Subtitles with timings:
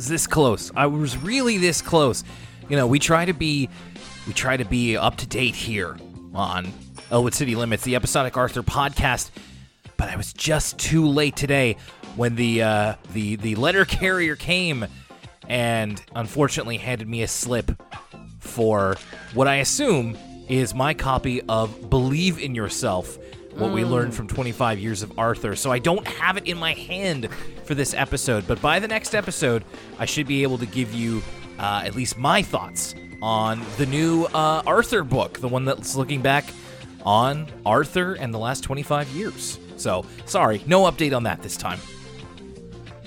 [0.00, 0.72] was this close.
[0.74, 2.24] I was really this close.
[2.70, 3.68] You know, we try to be
[4.26, 5.98] we try to be up to date here
[6.34, 6.72] on
[7.10, 9.30] Elwood City Limits, the episodic Arthur podcast.
[9.98, 11.76] But I was just too late today
[12.16, 14.86] when the uh, the the letter carrier came
[15.46, 17.70] and unfortunately handed me a slip
[18.38, 18.96] for
[19.34, 20.16] what I assume
[20.48, 23.18] is my copy of Believe in Yourself,
[23.52, 25.56] what we learned from 25 years of Arthur.
[25.56, 27.28] So I don't have it in my hand
[27.70, 29.64] for this episode, but by the next episode,
[29.96, 31.22] I should be able to give you
[31.56, 36.20] uh, at least my thoughts on the new uh, Arthur book, the one that's looking
[36.20, 36.46] back
[37.06, 39.60] on Arthur and the last 25 years.
[39.76, 41.78] So sorry, no update on that this time.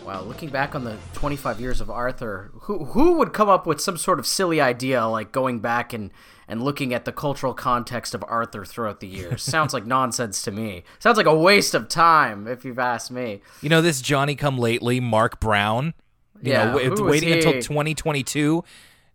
[0.05, 3.81] Wow, looking back on the 25 years of Arthur, who who would come up with
[3.81, 6.09] some sort of silly idea like going back and
[6.47, 9.41] and looking at the cultural context of Arthur throughout the years?
[9.43, 10.83] Sounds like nonsense to me.
[10.99, 13.41] Sounds like a waste of time, if you've asked me.
[13.61, 15.93] You know, this Johnny come lately, Marc Brown.
[16.41, 18.63] You Yeah, know, who w- was waiting until 2022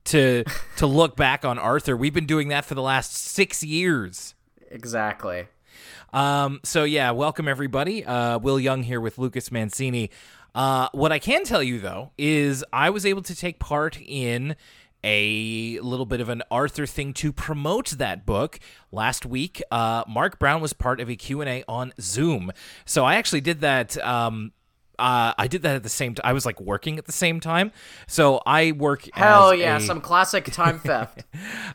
[0.04, 0.44] to
[0.76, 1.96] to look back on Arthur.
[1.96, 4.34] We've been doing that for the last six years.
[4.70, 5.46] Exactly.
[6.12, 8.04] Um, so yeah, welcome everybody.
[8.04, 10.10] Uh, Will Young here with Lucas Mancini.
[10.54, 14.56] Uh, what I can tell you though is I was able to take part in
[15.04, 18.58] a little bit of an Arthur thing to promote that book
[18.92, 19.62] last week.
[19.70, 22.50] Uh, Marc Brown was part of a Q&A on Zoom.
[22.84, 24.52] So I actually did that um,
[24.98, 26.28] uh, I did that at the same time.
[26.28, 27.70] I was like working at the same time.
[28.08, 31.22] So I work Hell as yeah, a- some classic time theft.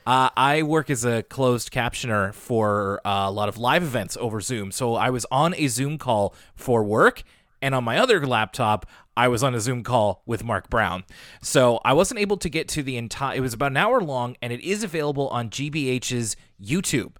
[0.06, 4.42] uh, I work as a closed captioner for uh, a lot of live events over
[4.42, 4.74] Zoom.
[4.74, 7.24] So I was on a Zoom call for work,
[7.62, 11.03] and on my other laptop, I was on a Zoom call with Marc Brown.
[11.42, 13.38] So I wasn't able to get to the entire.
[13.38, 17.14] It was about an hour long, and it is available on GBH's YouTube.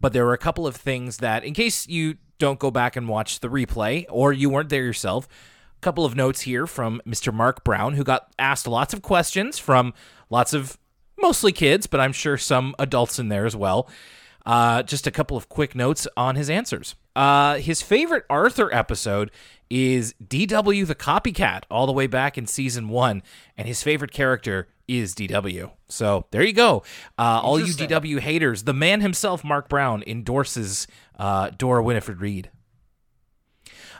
[0.00, 3.08] But there were a couple of things that, in case you don't go back and
[3.08, 7.32] watch the replay or you weren't there yourself, a couple of notes here from Mr.
[7.32, 9.94] Marc Brown, who got asked lots of questions from
[10.30, 10.78] lots of
[11.20, 13.88] mostly kids, but I'm sure some adults in there as well.
[14.46, 16.94] Uh, just a couple of quick notes on his answers.
[17.18, 19.32] Uh, his favorite Arthur episode
[19.68, 23.24] is DW the Copycat, all the way back in season one,
[23.56, 25.72] and his favorite character is DW.
[25.88, 26.84] So there you go.
[27.18, 30.86] Uh, all you DW haters, the man himself, Marc Brown, endorses
[31.18, 32.50] uh, Dora Winifred Read.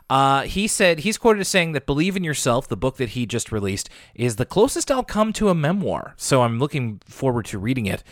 [0.08, 3.26] Uh, he said he's quoted as saying that "Believe in Yourself," the book that he
[3.26, 6.14] just released, is the closest I'll come to a memoir.
[6.16, 8.04] So I'm looking forward to reading it.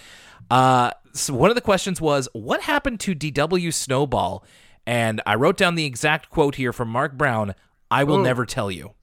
[0.50, 4.44] Uh, so one of the questions was, "What happened to DW Snowball?"
[4.86, 7.54] And I wrote down the exact quote here from Marc Brown.
[7.90, 8.94] I will never tell you.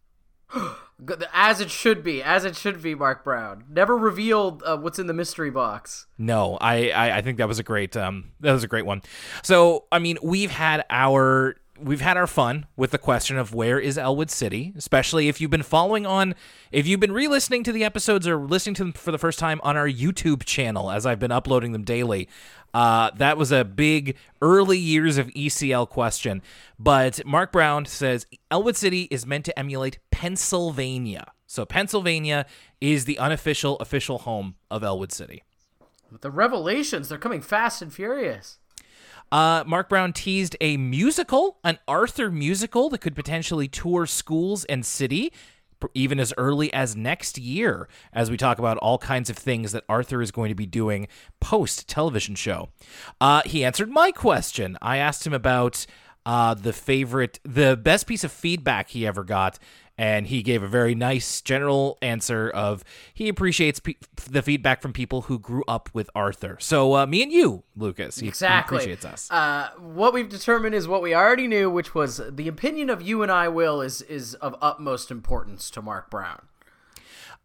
[1.34, 3.66] As it should be, as it should be, Marc Brown.
[3.70, 6.06] Never revealed uh, what's in the mystery box.
[6.18, 9.02] No, I, I I think that was a great um that was a great one.
[9.42, 13.80] So I mean we've had our we've had our fun with the question of where
[13.80, 16.36] is Elwood City, especially if you've been following on
[16.72, 19.60] if you've been re-listening to the episodes or listening to them for the first time
[19.64, 22.28] on our YouTube channel as I've been uploading them daily.
[22.74, 26.42] Uh, that was a big early years of ECL question.
[26.80, 31.32] But Marc Brown says Elwood City is meant to emulate Pennsylvania.
[31.46, 32.46] So Pennsylvania
[32.82, 35.44] is the unofficial official home of Elwood City.
[36.22, 38.58] The revelations, they're coming fast and furious.
[39.34, 44.86] Uh, Marc Brown teased a musical, an Arthur musical that could potentially tour schools and
[44.86, 45.34] city
[45.96, 49.84] even as early as next year as we talk about all kinds of things that
[49.90, 51.08] Arthur is going to be doing
[51.42, 52.70] post television show.
[53.20, 54.78] Uh, he answered my question.
[54.82, 55.86] I asked him about
[56.26, 59.60] uh, the favorite, the best piece of feedback he ever got.
[59.96, 62.84] And he gave a very nice general answer of
[63.14, 63.94] he appreciates pe-
[64.28, 66.58] the feedback from people who grew up with Arthur.
[66.60, 68.78] So uh, me and you, Lucas, he, he Exactly.
[68.78, 69.30] appreciates us.
[69.30, 73.22] Uh, what we've determined is what we already knew, which was the opinion of you
[73.22, 76.42] and I, Will, is is of utmost importance to Marc Brown.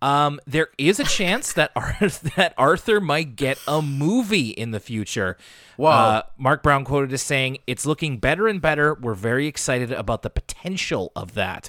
[0.00, 1.97] Um, there is a chance that Ar-
[2.36, 5.36] that Arthur might get a movie in the future.
[5.77, 5.91] Whoa.
[5.91, 8.94] Uh, Marc Brown quoted as saying, "It's looking better and better.
[8.94, 11.68] We're very excited about the potential of that."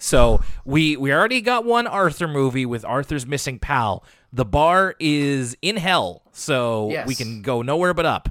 [0.00, 4.02] So we we already got one Arthur movie with Arthur's missing pal.
[4.32, 8.28] The bar is in hell, so we can go nowhere but up.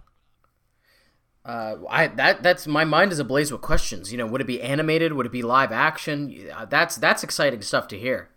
[1.46, 4.12] Uh, I that that's my mind is ablaze with questions.
[4.12, 5.14] You know, would it be animated?
[5.14, 6.36] Would it be live action?
[6.54, 8.30] Uh, That's that's exciting stuff to hear.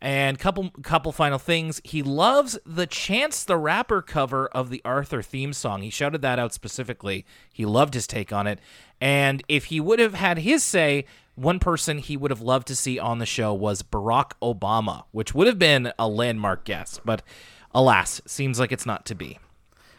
[0.00, 1.80] And couple couple final things.
[1.84, 5.82] He loves the Chance the Rapper cover of the Arthur theme song.
[5.82, 7.24] He shouted that out specifically.
[7.52, 8.58] He loved his take on it.
[9.00, 11.04] And if he would have had his say,
[11.34, 15.34] one person he would have loved to see on the show was Barack Obama, which
[15.34, 17.00] would have been a landmark guest.
[17.04, 17.22] But
[17.74, 19.38] alas, seems like it's not to be.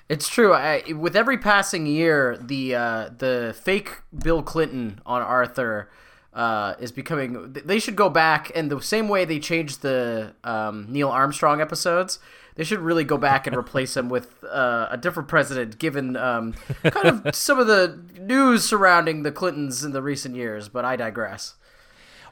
[0.09, 0.53] It's true.
[0.53, 5.89] I, with every passing year, the uh, the fake Bill Clinton on Arthur
[6.33, 7.53] uh, is becoming.
[7.53, 12.19] They should go back and the same way they changed the um, Neil Armstrong episodes.
[12.55, 16.53] They should really go back and replace him with uh, a different president, given um,
[16.83, 20.69] kind of some of the news surrounding the Clintons in the recent years.
[20.69, 21.55] But I digress.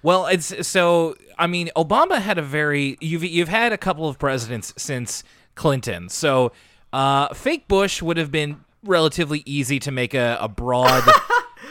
[0.04, 1.16] Well, it's so.
[1.38, 2.98] I mean, Obama had a very.
[3.02, 5.24] You've you've had a couple of presidents since
[5.56, 6.52] Clinton, so
[6.94, 11.04] uh, fake Bush would have been relatively easy to make a, a broad.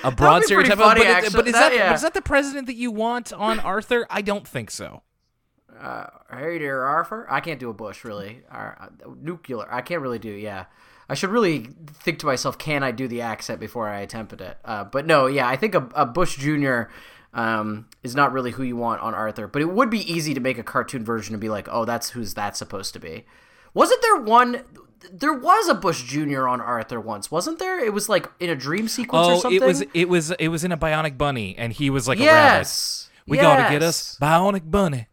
[0.02, 1.92] A broad stereotype, funny, but, it- but is That- that, yeah.
[1.92, 4.06] is that the president that you want on Arthur?
[4.08, 5.02] I don't think so.
[5.80, 7.26] Hey there, Arthur.
[7.30, 8.42] I can't do a Bush really.
[8.50, 8.72] Uh,
[9.20, 9.66] nuclear.
[9.72, 10.30] I can't really do.
[10.30, 10.66] Yeah,
[11.08, 14.58] I should really think to myself, can I do the accent before I attempted it?
[14.64, 16.82] Uh, but no, yeah, I think a, a Bush Jr.
[17.32, 19.46] Um, is not really who you want on Arthur.
[19.46, 22.10] But it would be easy to make a cartoon version and be like, oh, that's
[22.10, 23.24] who's that supposed to be.
[23.72, 24.62] Wasn't there one?
[25.12, 26.48] There was a Bush Jr.
[26.48, 27.78] on Arthur once, wasn't there?
[27.82, 29.62] It was like in a dream sequence or Oh, something.
[29.62, 32.26] it was it was it was in a Bionic Bunny, and he was like a
[32.26, 32.58] rabbit.
[32.58, 33.08] yes.
[33.26, 33.44] We yes.
[33.44, 35.06] gotta get us Bionic Bunny.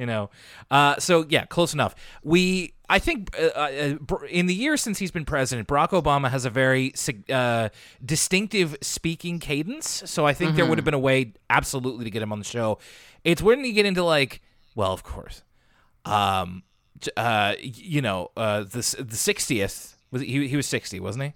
[0.00, 0.30] You know,
[0.70, 1.94] uh, so yeah, close enough.
[2.22, 6.46] We, I think, uh, uh, in the years since he's been president, Barack Obama has
[6.46, 6.94] a very
[7.28, 7.68] uh,
[8.02, 10.02] distinctive speaking cadence.
[10.06, 12.46] So I think there would have been a way, absolutely, to get him on the
[12.46, 12.78] show.
[13.24, 14.40] It's when you get into like,
[14.74, 15.42] well, of course,
[16.06, 16.62] um,
[17.14, 20.48] uh, you know, uh, the the sixtieth was he?
[20.48, 21.32] He was sixty, wasn't he?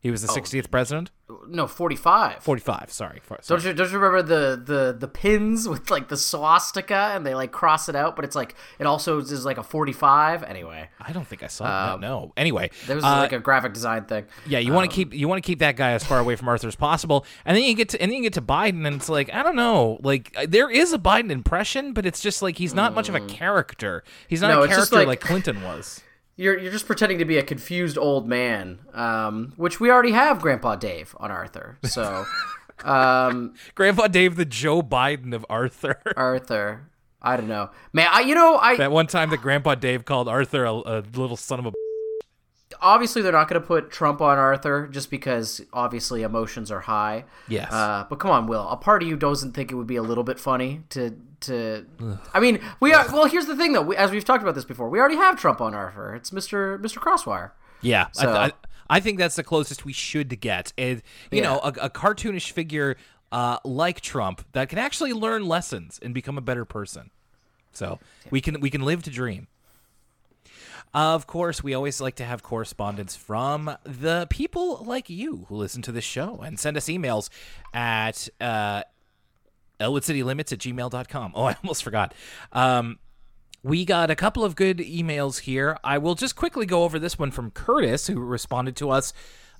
[0.00, 1.10] He was the sixtieth president.
[1.48, 2.42] No, forty-five.
[2.42, 2.90] Forty-five.
[2.92, 3.20] Sorry.
[3.22, 7.26] For, Don't you don't you remember the the the pins with like the swastika and
[7.26, 10.44] they like cross it out, but it's like it also is like a forty five.
[10.44, 11.64] Anyway, I don't think I saw
[11.96, 12.00] that.
[12.00, 12.32] No.
[12.36, 14.26] Anyway, there was uh, like a graphic design thing.
[14.46, 16.48] yeah, you want to keep you want to keep that guy as far away from
[16.48, 18.96] Arthur as possible, and then you get to and then you get to Biden, and
[18.96, 22.40] it's like I don't know, like uh, there is a Biden impression, but it's just
[22.40, 24.04] like he's not much of a character.
[24.28, 24.54] He's not Mm.
[24.54, 26.02] No, a character like- like Clinton was.
[26.38, 30.40] You're you're just pretending to be a confused old man, um, which we already have
[30.40, 31.78] Grandpa Dave on Arthur.
[31.82, 32.24] So
[32.84, 36.00] um, Grandpa Dave, the Joe Biden of Arthur.
[36.16, 36.88] Arthur,
[37.20, 38.06] I don't know, man.
[38.12, 41.36] I you know I that one time that Grandpa Dave called Arthur a, a little
[41.36, 41.72] son of a.
[42.80, 47.24] obviously they're not going to put Trump on Arthur just because obviously emotions are high.
[47.48, 47.72] Yes.
[47.72, 48.68] Uh, but come on, Will.
[48.68, 51.86] A part of you doesn't think it would be a little bit funny to to.
[52.34, 53.06] I mean, we are.
[53.12, 53.82] Well, here's the thing though.
[53.82, 56.14] We, as we've talked about this before, we already have Trump on Arthur.
[56.14, 57.52] It's Mister Mister Crosswire.
[57.80, 58.52] Yeah, I, So- I,
[58.90, 60.72] I think that's the closest we should get.
[60.76, 62.96] And you know, a, a cartoonish figure
[63.30, 67.10] uh, like Trump that can actually learn lessons and become a better person.
[67.72, 69.46] So we can we can live to dream.
[70.94, 75.82] Of course, we always like to have correspondence from the people like you who listen
[75.82, 77.28] to this show and send us emails
[77.74, 78.82] at uh,
[79.80, 81.32] elwoodcitylimits at gmail.com.
[81.34, 82.14] Oh, I almost forgot.
[82.52, 82.98] Um,
[83.62, 85.78] we got a couple of good emails here.
[85.84, 89.12] I will just quickly go over this one from Curtis, who responded to us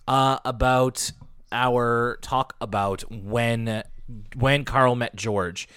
[0.06, 1.12] uh, about
[1.52, 3.82] our talk about when
[4.34, 5.69] when Carl met George.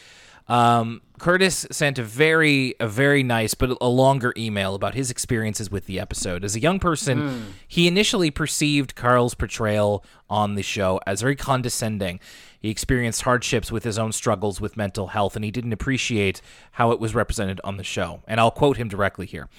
[0.48, 5.70] Um, Curtis sent a very a very nice but a longer email about his experiences
[5.70, 6.44] with the episode.
[6.44, 7.42] As a young person, hmm.
[7.68, 12.20] he initially perceived Carl's portrayal on the show as very condescending.
[12.62, 16.42] He experienced hardships with his own struggles with mental health, and he didn't appreciate
[16.74, 18.22] how it was represented on the show.
[18.28, 19.50] And I'll quote him directly here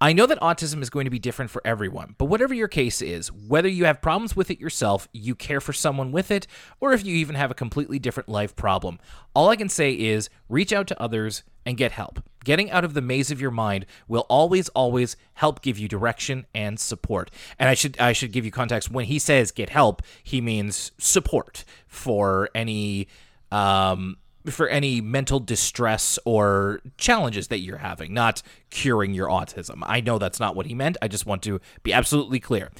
[0.00, 3.02] I know that autism is going to be different for everyone, but whatever your case
[3.02, 6.46] is, whether you have problems with it yourself, you care for someone with it,
[6.78, 8.98] or if you even have a completely different life problem,
[9.34, 12.22] all I can say is reach out to others and get help.
[12.44, 16.46] Getting out of the maze of your mind will always, always help give you direction
[16.54, 17.30] and support.
[17.58, 18.90] And I should I should give you context.
[18.90, 23.08] When he says get help, he means support for any
[23.50, 24.16] um,
[24.50, 29.82] for any mental distress or challenges that you're having, not curing your autism.
[29.82, 30.96] I know that's not what he meant.
[31.00, 32.70] I just want to be absolutely clear.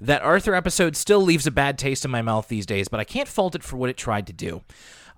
[0.00, 3.04] That Arthur episode still leaves a bad taste in my mouth these days, but I
[3.04, 4.62] can't fault it for what it tried to do.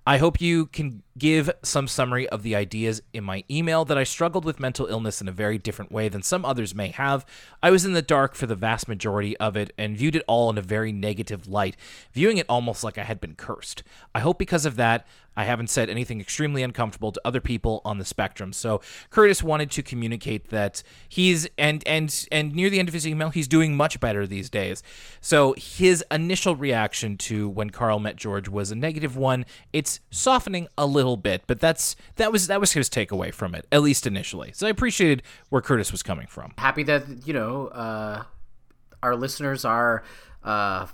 [0.07, 4.03] I hope you can give some summary of the ideas in my email that I
[4.03, 7.25] struggled with mental illness in a very different way than some others may have.
[7.63, 10.51] I was in the dark for the vast majority of it and viewed it all
[10.51, 11.75] in a very negative light,
[12.13, 13.81] viewing it almost like I had been cursed.
[14.13, 17.97] I hope because of that, I haven't said anything extremely uncomfortable to other people on
[17.97, 18.53] the spectrum.
[18.53, 23.07] So Curtis wanted to communicate that he's and and and near the end of his
[23.07, 24.83] email, he's doing much better these days.
[25.21, 29.45] So his initial reaction to when Carl met George was a negative one.
[29.73, 33.65] It's softening a little bit, but that's that was that was his takeaway from it,
[33.71, 34.51] at least initially.
[34.53, 36.53] So I appreciated where Curtis was coming from.
[36.57, 38.23] Happy that you know uh,
[39.03, 40.03] our listeners are
[40.43, 40.87] uh,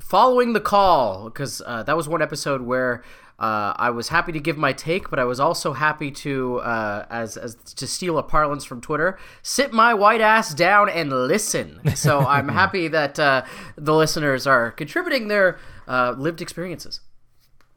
[0.00, 3.02] following the call because uh, that was one episode where.
[3.38, 7.06] Uh, I was happy to give my take, but I was also happy to, uh,
[7.08, 11.80] as, as to steal a parlance from Twitter, sit my white ass down and listen.
[11.94, 13.44] So I'm happy that uh,
[13.76, 17.00] the listeners are contributing their uh, lived experiences.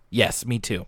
[0.10, 0.88] Yes, me too.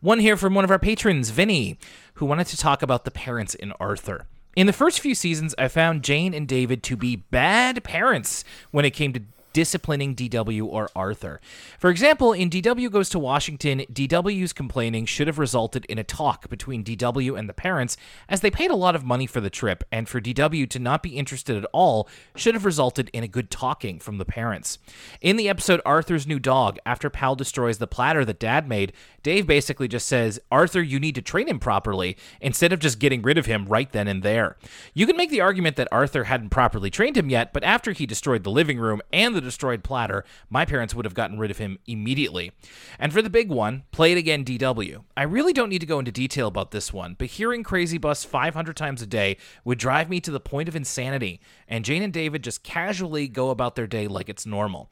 [0.00, 1.78] One here from one of our patrons, Vinny,
[2.14, 4.26] who wanted to talk about the parents in Arthur.
[4.56, 8.84] In the first few seasons, I found Jane and David to be bad parents when
[8.84, 11.40] it came to disciplining DW or Arthur.
[11.78, 16.48] For example, in DW Goes to Washington, DW's complaining should have resulted in a talk
[16.48, 17.96] between DW and the parents,
[18.28, 21.02] as they paid a lot of money for the trip, and for DW to not
[21.02, 24.78] be interested at all should have resulted in a good talking from the parents.
[25.20, 28.92] In the episode Arthur's New Dog, after Pal destroys the platter that Dad made,
[29.22, 33.22] Dave basically just says, Arthur, you need to train him properly, instead of just getting
[33.22, 34.56] rid of him right then and there.
[34.94, 38.06] You can make the argument that Arthur hadn't properly trained him yet, but after he
[38.06, 41.58] destroyed the living room and the destroyed platter, my parents would have gotten rid of
[41.58, 42.52] him immediately.
[42.98, 45.04] And for the big one, play it again DW.
[45.16, 48.24] I really don't need to go into detail about this one, but hearing Crazy Bus
[48.24, 52.12] 500 times a day would drive me to the point of insanity, and Jane and
[52.12, 54.90] David just casually go about their day like it's normal.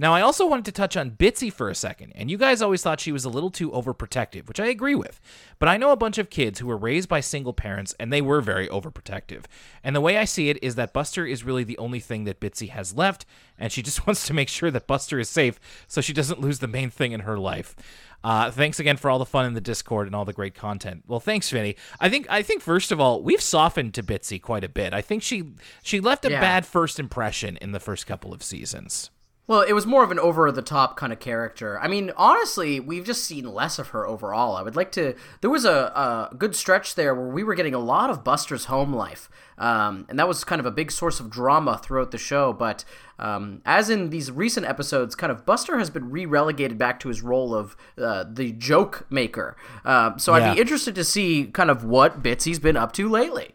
[0.00, 2.82] Now, I also wanted to touch on Bitsy for a second, and you guys always
[2.82, 5.20] thought she was a little too overprotective, which I agree with.
[5.58, 8.22] But I know a bunch of kids who were raised by single parents, and they
[8.22, 9.44] were very overprotective.
[9.84, 12.40] And the way I see it is that Buster is really the only thing that
[12.40, 13.26] Bitsy has left,
[13.58, 16.60] and she just wants to make sure that Buster is safe so she doesn't lose
[16.60, 17.76] the main thing in her life.
[18.24, 21.04] Uh, thanks again for all the fun in the Discord and all the great content.
[21.08, 21.76] Well, thanks, Vinny.
[22.00, 24.94] I think I think first of all we've softened to Bitsy quite a bit.
[24.94, 25.52] I think she
[25.82, 26.40] she left a Yeah.
[26.40, 29.10] bad first impression in the first couple of seasons.
[29.50, 31.76] Well, it was more of an over the top kind of character.
[31.80, 34.54] I mean, honestly, we've just seen less of her overall.
[34.54, 35.16] I would like to.
[35.40, 38.66] There was a, a good stretch there where we were getting a lot of Buster's
[38.66, 39.28] home life,
[39.58, 42.52] um, and that was kind of a big source of drama throughout the show.
[42.52, 42.84] But
[43.18, 47.08] um, as in these recent episodes, kind of Buster has been re relegated back to
[47.08, 49.56] his role of uh, the joke maker.
[49.84, 53.52] Uh, so I'd be interested to see kind of what Bitsy's been up to lately.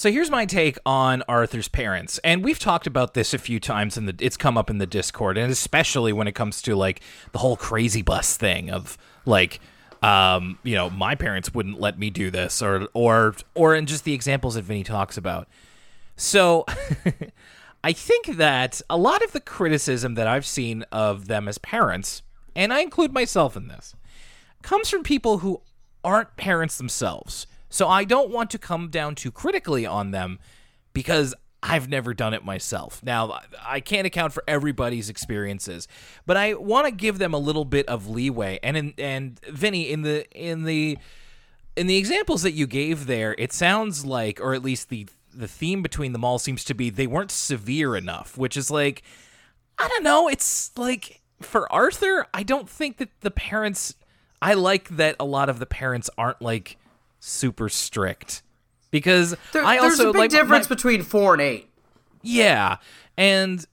[0.00, 2.18] So here's my take on Arthur's parents.
[2.24, 5.36] And we've talked about this a few times and it's come up in the Discord
[5.36, 7.02] and especially when it comes to like
[7.32, 9.60] the whole crazy bus thing of like
[10.02, 14.04] um, you know, my parents wouldn't let me do this or or or in just
[14.04, 15.48] the examples that Vinny talks about.
[16.16, 16.64] So
[17.84, 22.22] I think that a lot of the criticism that I've seen of them as parents,
[22.56, 23.94] and I include myself in this,
[24.62, 25.60] comes from people who
[26.02, 27.46] aren't parents themselves.
[27.70, 30.38] So I don't want to come down too critically on them
[30.92, 33.02] because I've never done it myself.
[33.02, 35.86] Now, I can't account for everybody's experiences,
[36.26, 38.58] but I want to give them a little bit of leeway.
[38.62, 40.98] And in, and Vinny in the in the
[41.76, 45.48] in the examples that you gave there, it sounds like or at least the the
[45.48, 49.02] theme between them all seems to be they weren't severe enough, which is like
[49.78, 50.28] I don't know.
[50.28, 53.94] It's like for Arthur, I don't think that the parents.
[54.42, 56.78] I like that a lot of the parents aren't like
[57.20, 58.42] super strict.
[58.90, 61.70] Because There- I there's also a big like difference my- between four and eight.
[62.22, 62.78] yeah,
[63.16, 63.64] and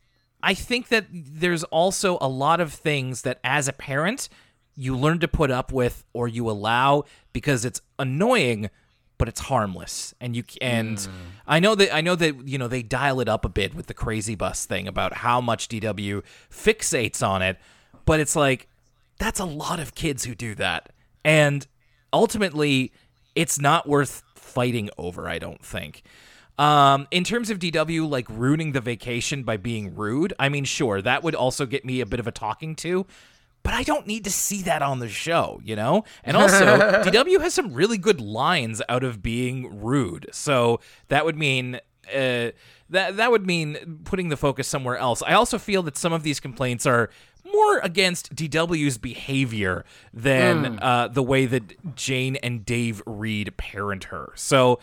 [0.43, 4.29] I think that there's also a lot of things that as a parent
[4.75, 8.69] you learn to put up with or you allow because it's annoying
[9.17, 10.13] but it's harmless.
[10.21, 11.11] And you and hmm.
[11.47, 13.87] I know that I know that you know they dial it up a bit with
[13.87, 17.57] the crazy bus thing about how much DW fixates on it.
[18.05, 18.67] But it's like
[19.17, 20.91] that's a lot of kids who do that.
[21.25, 21.65] And
[22.13, 22.91] ultimately
[23.37, 26.03] it's not worth fighting over I don't think
[26.57, 31.01] um, in terms of DW, like ruining the vacation by being rude, I mean, sure,
[31.01, 33.05] that would also get me a bit of a talking to,
[33.61, 36.03] but I don't need to see that on the show, you know?
[36.23, 36.65] And also,
[37.03, 40.27] DW has some really good lines out of being rude.
[40.31, 40.79] So
[41.09, 41.79] that would mean.
[42.07, 42.51] Uh,
[42.89, 45.21] that that would mean putting the focus somewhere else.
[45.21, 47.09] I also feel that some of these complaints are
[47.53, 54.31] more against DW's behavior than uh, the way that Jane and Dave Read parent her.
[54.35, 54.79] So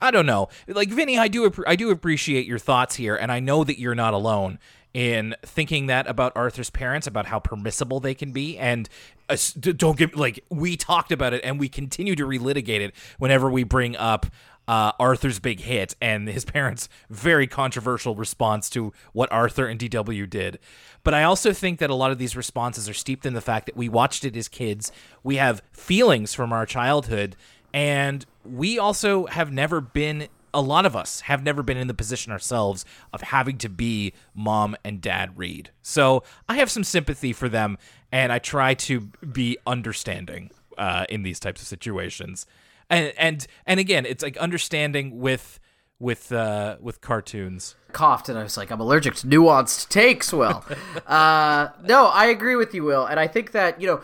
[0.00, 0.48] I don't know.
[0.66, 3.94] Like Vinny, I do I do appreciate your thoughts here, and I know that you're
[3.94, 4.58] not alone
[4.94, 8.88] in thinking that about Arthur's parents, about how permissible they can be, and
[9.28, 13.50] uh, don't get like we talked about it, and we continue to relitigate it whenever
[13.50, 14.26] we bring up.
[14.68, 20.28] Uh, Arthur's big hit and his parents' very controversial response to what Arthur and DW
[20.28, 20.58] did.
[21.02, 23.66] But I also think that a lot of these responses are steeped in the fact
[23.66, 24.92] that we watched it as kids.
[25.22, 27.34] We have feelings from our childhood,
[27.72, 31.94] and we also have never been a lot of us have never been in the
[31.94, 37.32] position ourselves of having to be mom and dad read so i have some sympathy
[37.32, 37.76] for them
[38.10, 39.00] and i try to
[39.32, 42.46] be understanding uh, in these types of situations
[42.90, 45.60] and and and again it's like understanding with
[45.98, 50.64] with uh with cartoons coughed and I was like, I'm allergic to nuanced takes, Will.
[51.06, 53.06] uh, no, I agree with you, Will.
[53.06, 54.02] And I think that, you know,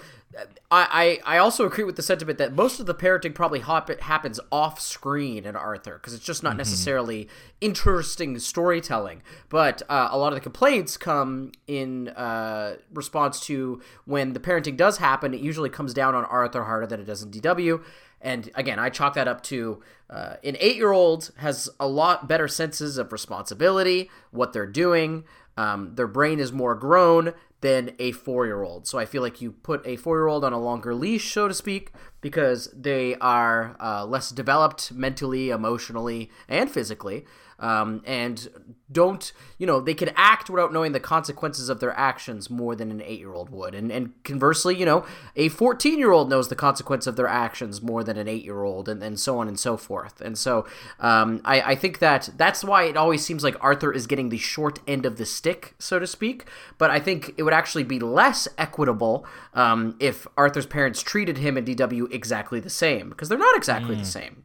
[0.70, 3.88] I, I, I also agree with the sentiment that most of the parenting probably hop,
[4.00, 6.58] happens off screen in Arthur because it's just not mm-hmm.
[6.58, 7.28] necessarily
[7.60, 9.22] interesting storytelling.
[9.48, 14.76] But uh, a lot of the complaints come in uh, response to when the parenting
[14.76, 15.34] does happen.
[15.34, 17.84] It usually comes down on Arthur harder than it does in DW.
[18.24, 22.26] And again, I chalk that up to uh, an eight year old has a lot
[22.26, 25.24] better senses of responsibility, what they're doing.
[25.56, 28.86] Um, their brain is more grown than a four year old.
[28.86, 31.48] So I feel like you put a four year old on a longer leash, so
[31.48, 37.26] to speak, because they are uh, less developed mentally, emotionally, and physically
[37.58, 38.48] um, and
[38.92, 42.90] don't you know they can act without knowing the consequences of their actions more than
[42.90, 43.74] an eight year old would.
[43.74, 45.04] And, and conversely you know
[45.36, 48.62] a 14 year old knows the consequence of their actions more than an eight year
[48.62, 50.20] old and, and so on and so forth.
[50.20, 50.66] And so
[51.00, 54.38] um, I, I think that that's why it always seems like arthur is getting the
[54.38, 56.46] short end of the stick so to speak.
[56.78, 61.56] But i think it would actually be less equitable um, if arthur's parents treated him
[61.56, 64.00] and dw exactly the same because they're not exactly mm.
[64.00, 64.44] the same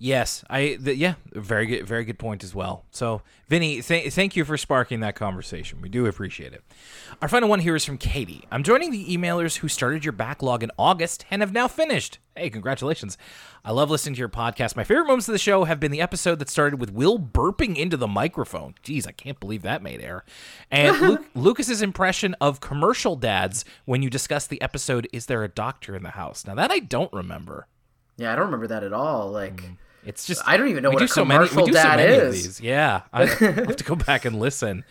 [0.00, 2.84] Yes, I the, yeah, very good, very good point as well.
[2.92, 5.80] So, Vinny, th- thank you for sparking that conversation.
[5.80, 6.62] We do appreciate it.
[7.20, 8.44] Our final one here is from Katie.
[8.52, 12.20] I'm joining the emailers who started your backlog in August and have now finished.
[12.36, 13.18] Hey, congratulations!
[13.64, 14.76] I love listening to your podcast.
[14.76, 17.76] My favorite moments of the show have been the episode that started with Will burping
[17.76, 18.76] into the microphone.
[18.84, 20.24] Jeez, I can't believe that made air.
[20.70, 25.48] And Luke, Lucas's impression of commercial dads when you discuss the episode "Is there a
[25.48, 27.66] doctor in the house?" Now that I don't remember.
[28.16, 29.32] Yeah, I don't remember that at all.
[29.32, 29.56] Like.
[29.56, 29.76] Mm.
[30.08, 32.60] It's just I don't even know what a commercial many, dad so is.
[32.62, 34.84] Yeah, I have to go back and listen.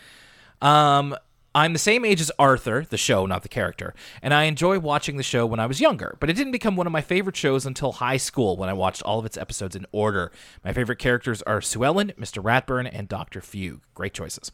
[0.62, 1.15] Um,
[1.57, 5.17] I'm the same age as Arthur, the show, not the character, and I enjoy watching
[5.17, 7.65] the show when I was younger, but it didn't become one of my favorite shows
[7.65, 10.31] until high school when I watched all of its episodes in order.
[10.63, 12.43] My favorite characters are Sue Ellen, Mr.
[12.43, 13.41] Ratburn, and Dr.
[13.41, 13.81] Fugue.
[13.95, 14.51] Great choices.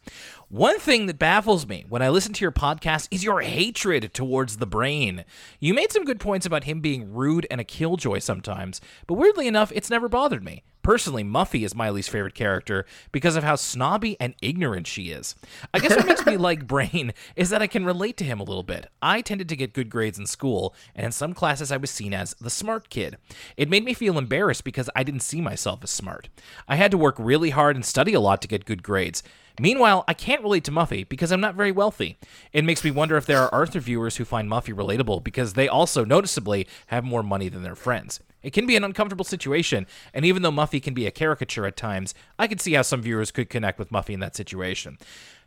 [0.48, 4.56] One thing that baffles me when I listen to your podcast is your hatred towards
[4.56, 5.26] the brain.
[5.60, 9.48] You made some good points about him being rude and a killjoy sometimes, but weirdly
[9.50, 10.64] enough, it's never bothered me.
[10.84, 15.34] Personally, Muffy is my least favorite character because of how snobby and ignorant she is.
[15.74, 18.44] I guess what makes me like Brain is that I can relate to him a
[18.44, 18.88] little bit.
[19.02, 22.14] I tended to get good grades in school, and in some classes I was seen
[22.14, 23.18] as the smart kid.
[23.56, 26.28] It made me feel embarrassed because I didn't see myself as smart.
[26.68, 29.24] I had to work really hard and study a lot to get good grades.
[29.60, 32.18] Meanwhile, I can't relate to Muffy because I'm not very wealthy.
[32.54, 35.68] It makes me wonder if there are Arthur viewers who find Muffy relatable because they
[35.68, 38.20] also noticeably have more money than their friends.
[38.42, 41.78] It can be an uncomfortable situation, and even though Muffy can be a caricature at
[41.78, 44.98] times, I can see how some viewers could connect with Muffy in that situation.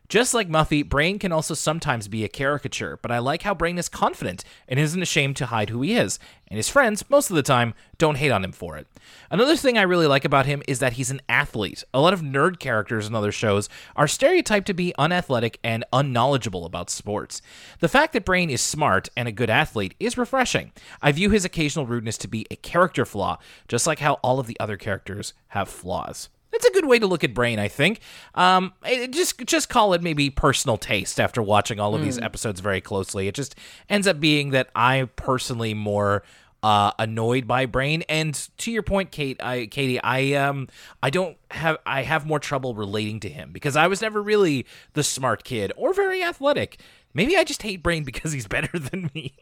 [0.08, 3.76] Just like Muffy, Brain can also sometimes be a caricature, but I like how Brain
[3.76, 7.34] is confident and isn't ashamed to hide who he is, and his friends, most of
[7.34, 8.86] the time, don't hate on him for it.
[9.32, 11.82] Another thing I really like about him is that he's an athlete.
[11.92, 16.64] A lot of nerd characters in other shows are stereotyped to be unathletic and unknowledgeable
[16.64, 17.42] about sports.
[17.80, 20.70] The fact that Brain is smart and a good athlete is refreshing.
[21.02, 24.46] I view his occasional rudeness to be a character flaw, just like how all of
[24.46, 26.28] the other characters have flaws.
[26.52, 28.00] It's a good way to look at Brain, I think.
[28.34, 28.72] Um,
[29.10, 32.04] just just call it maybe personal taste after watching all of mm.
[32.04, 32.24] these hmm.
[32.24, 33.28] episodes very closely.
[33.28, 33.56] It just
[33.88, 36.22] ends up being that I personally more
[36.62, 38.02] uh, annoyed by Brain.
[38.08, 40.68] And to your point, Kate, I, Katie, I um,
[41.02, 44.66] I don't have I have more trouble relating to him because I was never really
[44.94, 46.80] the smart kid or very athletic.
[47.14, 49.32] Maybe I just hate Brain because he's better than me.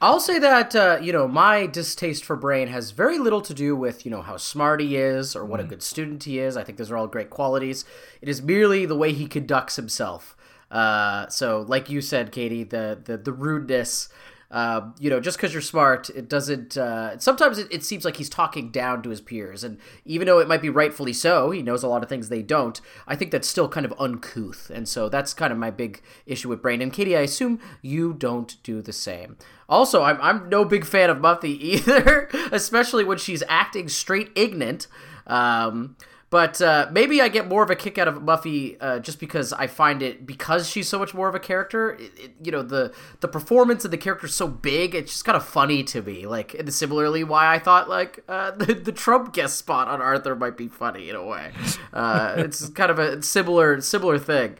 [0.00, 3.76] I'll say that uh, you know my distaste for Brain has very little to do
[3.76, 5.64] with you know how smart he is or what mm.
[5.64, 6.56] a good student he is.
[6.56, 7.84] I think those are all great qualities.
[8.20, 10.36] It is merely the way he conducts himself.
[10.70, 14.08] Uh, so, like you said, Katie, the the, the rudeness
[14.50, 16.76] uh, you know, just because you're smart, it doesn't.
[16.76, 20.40] Uh, sometimes it, it, seems like he's talking down to his peers, and even though
[20.40, 22.80] it might be rightfully so, he knows a lot of things they don't.
[23.06, 26.48] I think that's still kind of uncouth, and so that's kind of my big issue
[26.48, 26.82] with Brain.
[26.82, 29.36] And Katie, I assume you don't do the same.
[29.68, 34.88] Also, I'm I'm no big fan of Muffy either, especially when she's acting straight ignorant.
[35.28, 35.96] Um,
[36.30, 39.52] but uh, maybe I get more of a kick out of Muffy uh, just because
[39.52, 41.94] I find it because she's so much more of a character.
[41.94, 44.94] It, it, you know, the the performance of the character is so big.
[44.94, 46.26] It's just kind of funny to me.
[46.26, 50.36] Like, and similarly, why I thought like uh, the the Trump guest spot on Arthur
[50.36, 51.50] might be funny in a way.
[51.92, 54.56] Uh, it's kind of a similar similar thing.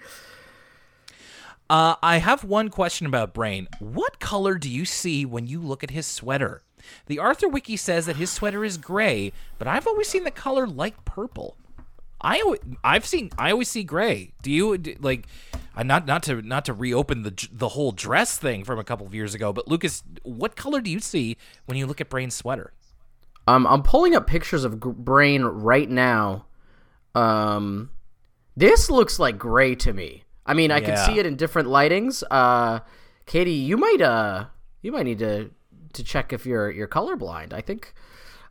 [1.70, 3.68] Uh, I have one question about Brain.
[3.78, 6.62] What color do you see when you look at his sweater?
[7.06, 10.66] The Arthur Wiki says that his sweater is gray, but I've always seen the color
[10.66, 11.56] light purple.
[12.22, 14.32] I I've seen I always see gray.
[14.42, 15.26] Do you like?
[15.76, 19.06] Uh, not not to not to reopen the the whole dress thing from a couple
[19.06, 22.34] of years ago, but Lucas, what color do you see when you look at Brain's
[22.34, 22.72] sweater?
[23.46, 26.46] Um, I'm pulling up pictures of Brain right now.
[27.14, 27.90] Um,
[28.56, 30.24] this looks like gray to me.
[30.44, 30.86] I mean, I yeah.
[30.86, 32.22] can see it in different lightings.
[32.30, 32.80] Uh,
[33.26, 34.46] Katie, you might uh
[34.82, 35.50] you might need to
[35.92, 37.52] to check if you're you're colorblind.
[37.52, 37.94] I think.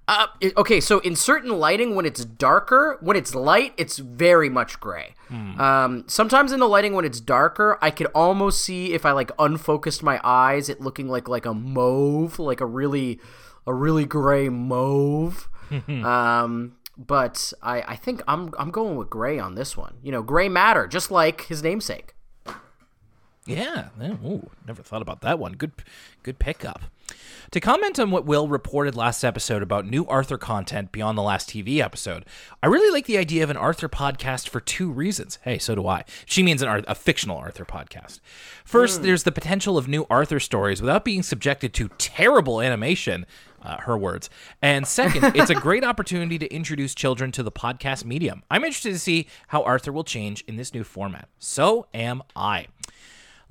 [0.10, 0.26] Uh,
[0.58, 5.14] okay, so in certain lighting, when it's darker, when it's light, it's very much gray.
[5.62, 9.32] Um, sometimes in the lighting, when it's darker, I could almost see if I like
[9.38, 13.20] unfocused my eyes, it looking like like a mauve, like a really
[13.68, 15.48] a really gray mauve.
[15.88, 19.98] um, but I I think I'm I'm going with gray on this one.
[20.02, 22.16] You know, gray matter, just like his namesake.
[23.46, 23.90] Yeah.
[24.00, 25.54] yeah, Ooh, never thought about that one.
[25.54, 25.72] Good,
[26.24, 26.82] good pickup.
[27.52, 31.50] To comment on what Will reported last episode about new Arthur content beyond the last
[31.50, 32.26] TV episode,
[32.62, 35.40] I really like the idea of an Arthur podcast for two reasons.
[35.42, 36.04] Hey, so do I.
[36.26, 38.20] She means an a fictional Arthur podcast.
[38.64, 43.26] First, there's the potential of new Arthur stories without being subjected to terrible animation.
[43.62, 44.30] Uh, her words.
[44.62, 48.42] And second, it's a great opportunity to introduce children to the podcast medium.
[48.50, 51.28] I'm interested to see how Arthur will change in this new format.
[51.40, 52.68] So am I.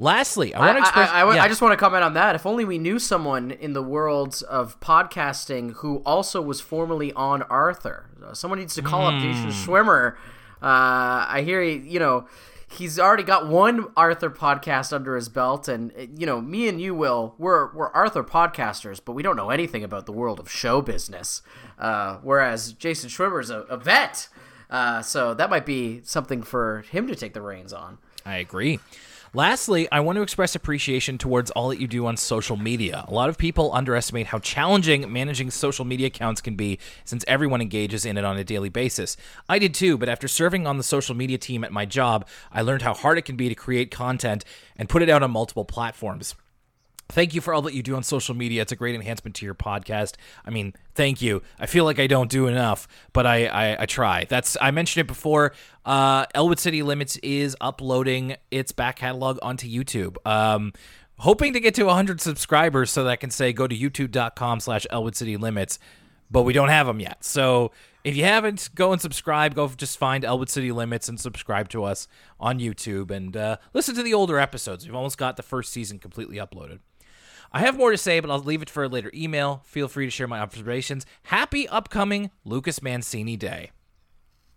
[0.01, 1.11] Lastly, I want to I, express.
[1.11, 1.43] I, I, yeah.
[1.43, 2.37] I just want to comment on that.
[2.37, 7.43] If only we knew someone in the world of podcasting who also was formerly on
[7.43, 8.09] Arthur.
[8.25, 9.21] Uh, someone needs to call up Hmm.
[9.23, 10.15] Jason Szwimmer.
[10.63, 12.27] Uh, I hear he, you know,
[12.71, 16.81] he's already got one Arthur podcast under his belt, and uh, you know, me and
[16.81, 20.49] you, Will, we're we're Arthur podcasters, but we don't know anything about the world of
[20.49, 21.43] show business.
[21.77, 24.29] Uh, whereas Jason Szwimmer's a, a vet,
[24.71, 27.99] uh, so that might be something for him to take the reins on.
[28.25, 28.79] I agree.
[29.35, 33.05] Lastly, I want to express appreciation towards all that you do on social media.
[33.09, 37.61] A lot of people underestimate how challenging managing social media accounts can be since everyone
[37.61, 39.19] engages in it on a daily basis.
[39.47, 42.63] I did too, but after serving on the social media team at my job, I
[42.63, 45.67] learned how hard it can be to create content and put it out on multiple
[45.67, 46.35] platforms.
[47.11, 48.61] Thank you for all that you do on social media.
[48.61, 50.17] It's a great enhancement to your podcast.
[50.45, 51.43] I mean, thank you.
[51.59, 54.27] I feel like I don't do enough, but I I, I try.
[54.29, 55.55] That's I mentioned it before.
[55.87, 60.17] Uh, Elwood City Limits is uploading its back catalog onto YouTube.
[60.27, 60.75] Um,
[61.19, 64.87] hoping to get to 100 subscribers so that I can say go to youtube.com slash
[64.91, 65.79] Elwood City Limits,
[66.31, 67.25] but we don't have them yet.
[67.25, 67.73] So
[68.05, 69.55] if you haven't, go and subscribe.
[69.55, 72.07] Go just find Elwood City Limits and subscribe to us
[72.39, 74.87] on YouTube and uh, listen to the older episodes.
[74.87, 76.79] We've almost got the first season completely uploaded.
[77.53, 79.63] I have more to say, but I'll leave it for a later email.
[79.65, 81.07] Feel free to share my observations.
[81.25, 83.71] Happy upcoming Lucas Mancini Day.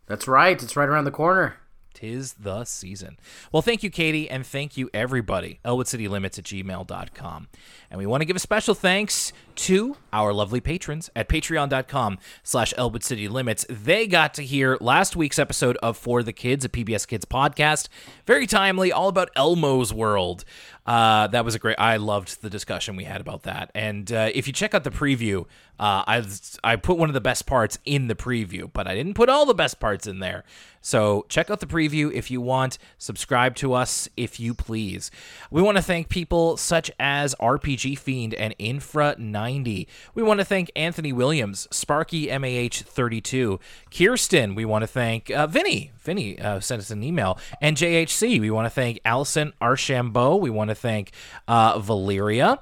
[0.07, 0.61] That's right.
[0.61, 1.55] It's right around the corner.
[1.93, 3.17] Tis the season.
[3.51, 5.59] Well, thank you, Katie, and thank you, everybody.
[5.65, 7.47] ElwoodCityLimits at gmail.com.
[7.89, 12.73] And we want to give a special thanks to our lovely patrons at patreon.com slash
[12.77, 13.65] Elwood City Limits.
[13.69, 17.87] They got to hear last week's episode of For the Kids, a PBS Kids podcast.
[18.25, 20.45] Very timely, all about Elmo's World.
[20.85, 21.75] Uh, that was a great.
[21.77, 23.71] I loved the discussion we had about that.
[23.75, 25.45] And uh, if you check out the preview,
[25.81, 26.23] uh, I
[26.63, 29.47] I put one of the best parts in the preview, but I didn't put all
[29.47, 30.43] the best parts in there.
[30.79, 32.77] So check out the preview if you want.
[32.99, 35.09] Subscribe to us if you please.
[35.49, 39.87] We want to thank people such as RPG Fiend and Infra 90.
[40.13, 44.53] We want to thank Anthony Williams, Sparky MAH 32, Kirsten.
[44.53, 45.91] We want to thank uh, Vinny.
[45.97, 47.39] Vinny uh, sent us an email.
[47.59, 48.39] And JHC.
[48.39, 50.41] We want to thank Allison Archambault.
[50.41, 51.11] We want to thank
[51.47, 52.59] uh, Valeria.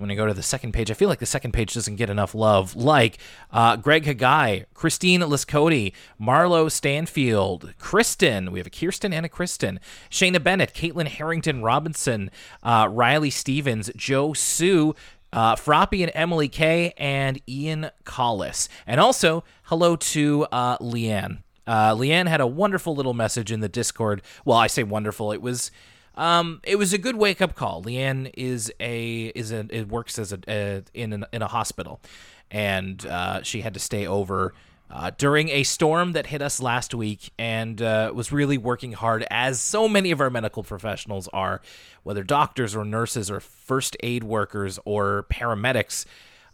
[0.00, 0.90] I'm going to go to the second page.
[0.90, 2.74] I feel like the second page doesn't get enough love.
[2.74, 3.18] Like
[3.52, 8.50] uh, Greg Hagai, Christine Liscotti, Marlo Stanfield, Kristen.
[8.50, 9.78] We have a Kirsten and a Kristen.
[10.10, 12.30] Shayna Bennett, Caitlin Harrington Robinson,
[12.62, 14.94] uh, Riley Stevens, Joe Sue,
[15.34, 18.70] uh, Froppy and Emily K, and Ian Collis.
[18.86, 21.42] And also, hello to uh, Leanne.
[21.66, 24.22] Uh, Leanne had a wonderful little message in the Discord.
[24.46, 25.30] Well, I say wonderful.
[25.30, 25.70] It was
[26.20, 27.82] um, it was a good wake up call.
[27.82, 31.98] Leanne is a is a it works as a, a in an, in a hospital,
[32.50, 34.52] and uh, she had to stay over
[34.90, 39.24] uh, during a storm that hit us last week, and uh, was really working hard
[39.30, 41.62] as so many of our medical professionals are,
[42.02, 46.04] whether doctors or nurses or first aid workers or paramedics.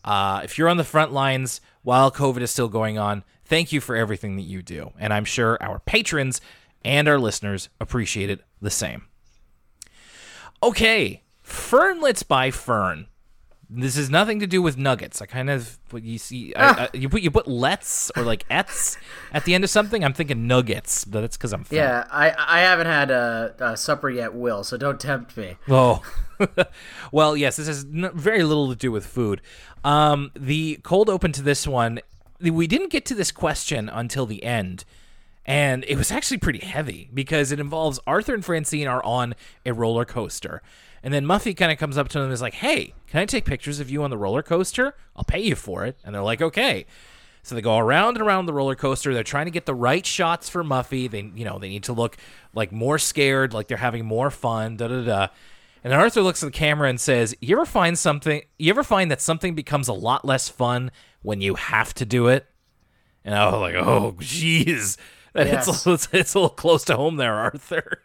[0.05, 3.81] Uh, if you're on the front lines while COVID is still going on, thank you
[3.81, 6.41] for everything that you do, and I'm sure our patrons
[6.85, 9.09] and our listeners appreciate it the same.
[10.63, 13.07] Okay, Fernlets by Fern.
[13.69, 15.21] This has nothing to do with nuggets.
[15.21, 16.55] I kind of what you see.
[16.55, 18.97] I, I, you put you put lets or like ets
[19.33, 20.05] at the end of something.
[20.05, 21.75] I'm thinking nuggets, but that's because I'm fat.
[21.75, 24.63] Yeah, I I haven't had a, a supper yet, Will.
[24.63, 25.57] So don't tempt me.
[25.69, 26.01] Oh,
[27.13, 27.57] well, yes.
[27.57, 29.43] This has n- very little to do with food.
[29.85, 31.99] Um, the cold open to this one,
[32.41, 34.85] we didn't get to this question until the end,
[35.47, 39.73] and it was actually pretty heavy because it involves Arthur and Francine are on a
[39.73, 40.61] roller coaster.
[41.05, 43.27] And then Muffy kind of comes up to them and is like, "Hey, can I
[43.27, 44.97] take pictures of you on the roller coaster?
[45.15, 46.85] I'll pay you for it." And they're like, "Okay."
[47.45, 49.15] So they go around and around the roller coaster.
[49.15, 51.09] They're trying to get the right shots for Muffy.
[51.09, 52.17] They, you know, they need to look
[52.53, 54.77] like more scared, like they're having more fun.
[54.77, 55.29] Da da da.
[55.85, 58.43] And Arthur looks at the camera and says, "You ever find something?
[58.59, 60.91] You ever find that something becomes a lot less fun
[61.23, 62.47] when you have to do it?"
[63.25, 64.97] And I was like, "Oh, jeez,
[65.37, 65.69] Yes.
[65.69, 68.03] it's, it's it's a little close to home there, Arthur."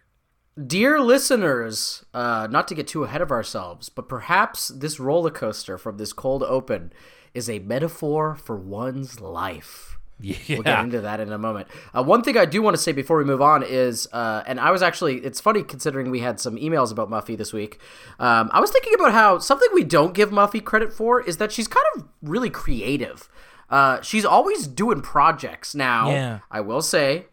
[0.68, 5.78] Dear listeners, uh, not to get too ahead of ourselves, but perhaps this roller coaster
[5.78, 6.92] from this cold open
[7.34, 9.98] is a metaphor for one's life.
[10.24, 11.68] Yeah, We'll get into that in a moment.
[11.94, 14.60] Uh, one thing I do want to say before we move on is, uh, and
[14.60, 17.80] I was actually, it's funny considering we had some emails about Muffy this week.
[18.20, 21.52] Um, I was thinking about how something we don't give Muffy credit for is that
[21.52, 23.30] she's kind of really creative.
[23.72, 25.74] Uh, she's always doing projects.
[25.74, 26.40] Now, Yeah.
[26.52, 27.26] I will say,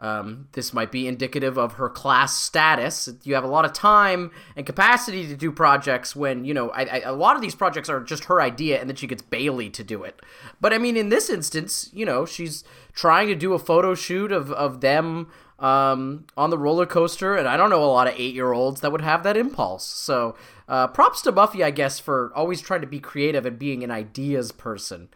[0.00, 3.08] um, this might be indicative of her class status.
[3.22, 6.82] You have a lot of time and capacity to do projects when, you know, I,
[6.84, 9.70] I, a lot of these projects are just her idea and then she gets Bailey
[9.70, 10.20] to do it.
[10.60, 14.32] But I mean, in this instance, you know, she's trying to do a photo shoot
[14.32, 18.14] of, of them um, on the roller coaster, and I don't know a lot of
[18.18, 19.84] eight year olds that would have that impulse.
[19.86, 20.34] So
[20.68, 23.90] uh, props to Muffy, I guess, for always trying to be creative and being an
[23.90, 25.08] ideas person.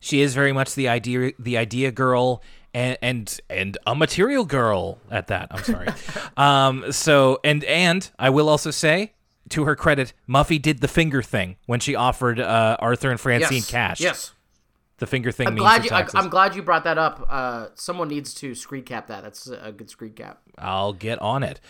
[0.00, 2.42] She is very much the idea the idea girl
[2.74, 5.48] and and and a material girl at that.
[5.50, 5.88] I'm sorry.
[6.36, 9.12] um so and and I will also say
[9.50, 13.58] to her credit, Muffy did the finger thing when she offered uh, Arthur and Francine
[13.58, 13.70] Yes.
[13.70, 14.00] cash.
[14.00, 14.32] Yes.
[14.98, 15.90] The finger thing I'm means glad you.
[15.92, 16.06] I.
[16.14, 17.24] I'm glad you brought that up.
[17.30, 19.22] Uh, someone needs to screen cap that.
[19.22, 20.40] That's a good screen cap.
[20.58, 21.60] I'll get on it.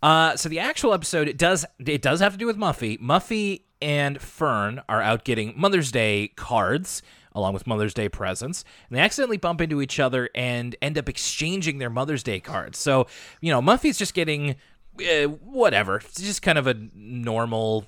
[0.00, 2.98] Uh, so the actual episode it does it does have to do with Muffy.
[3.00, 7.02] Muffy and Fern are out getting Mother's Day cards
[7.34, 11.08] along with Mother's Day presents, and they accidentally bump into each other and end up
[11.08, 12.78] exchanging their Mother's Day cards.
[12.78, 13.06] So
[13.40, 14.56] you know Muffy's just getting
[15.00, 17.86] uh, whatever, it's just kind of a normal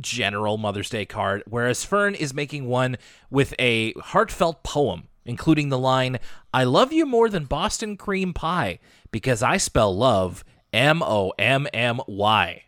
[0.00, 2.96] general Mother's Day card, whereas Fern is making one
[3.30, 6.18] with a heartfelt poem, including the line,
[6.54, 8.78] I love you more than Boston cream pie
[9.10, 12.62] because I spell love M O M M Y.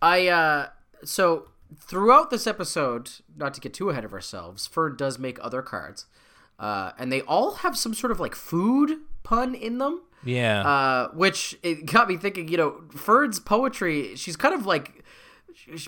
[0.00, 0.68] I uh,
[1.04, 5.62] so throughout this episode, not to get too ahead of ourselves, Fern does make other
[5.62, 6.06] cards,
[6.58, 10.02] uh, and they all have some sort of like food pun in them.
[10.24, 10.66] Yeah.
[10.66, 12.48] Uh, which it got me thinking.
[12.48, 14.16] You know, Fern's poetry.
[14.16, 15.04] She's kind of like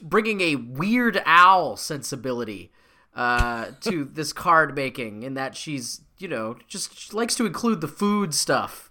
[0.03, 2.71] bringing a Weird Al sensibility
[3.15, 7.89] uh, to this card making, in that she's you know just likes to include the
[7.89, 8.86] food stuff.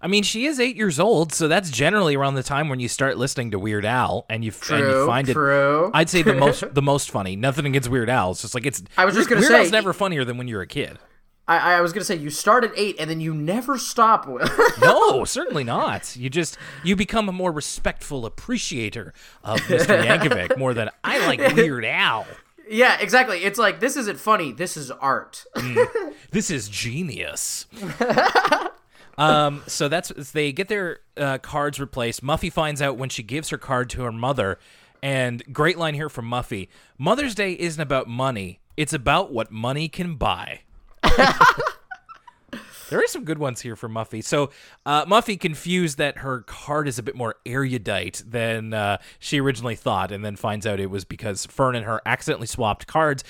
[0.00, 2.88] I mean, she is eight years old, so that's generally around the time when you
[2.88, 5.86] start listening to Weird Al, and you, and you True, find true.
[5.86, 5.90] it.
[5.94, 7.36] I'd say the most the most funny.
[7.36, 8.30] Nothing against Weird Al.
[8.32, 8.82] It's just like it's.
[8.96, 10.98] I was just gonna Weird say- Al's never funnier than when you're a kid.
[11.50, 14.28] I, I was gonna say you start at eight and then you never stop.
[14.82, 16.14] No, certainly not.
[16.14, 20.04] You just you become a more respectful appreciator of Mr.
[20.04, 22.26] Yankovic more than I like Weird Al.
[22.70, 23.38] yeah, exactly.
[23.44, 24.52] It's like this isn't funny.
[24.52, 25.44] This is art.
[25.56, 26.12] Mm.
[26.32, 27.64] This is genius.
[29.18, 32.22] Um, so that's they get their uh, cards replaced.
[32.22, 34.58] Muffy finds out when she gives her card to her mother,
[35.02, 39.88] and great line here from Muffy: "Mother's Day isn't about money; it's about what money
[39.88, 40.60] can buy."
[42.88, 44.24] There are some good ones here for Muffy.
[44.24, 44.50] So
[44.86, 49.76] uh, Muffy confused that her card is a bit more erudite than uh, she originally
[49.76, 53.24] thought, and then finds out it was because Fern and her accidentally swapped cards.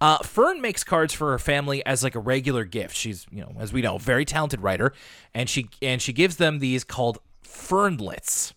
[0.00, 2.96] Uh, Fern makes cards for her family as like a regular gift.
[2.96, 4.92] She's, you know, as we know, very talented writer,
[5.34, 8.54] and she and she gives them these called Fernlets.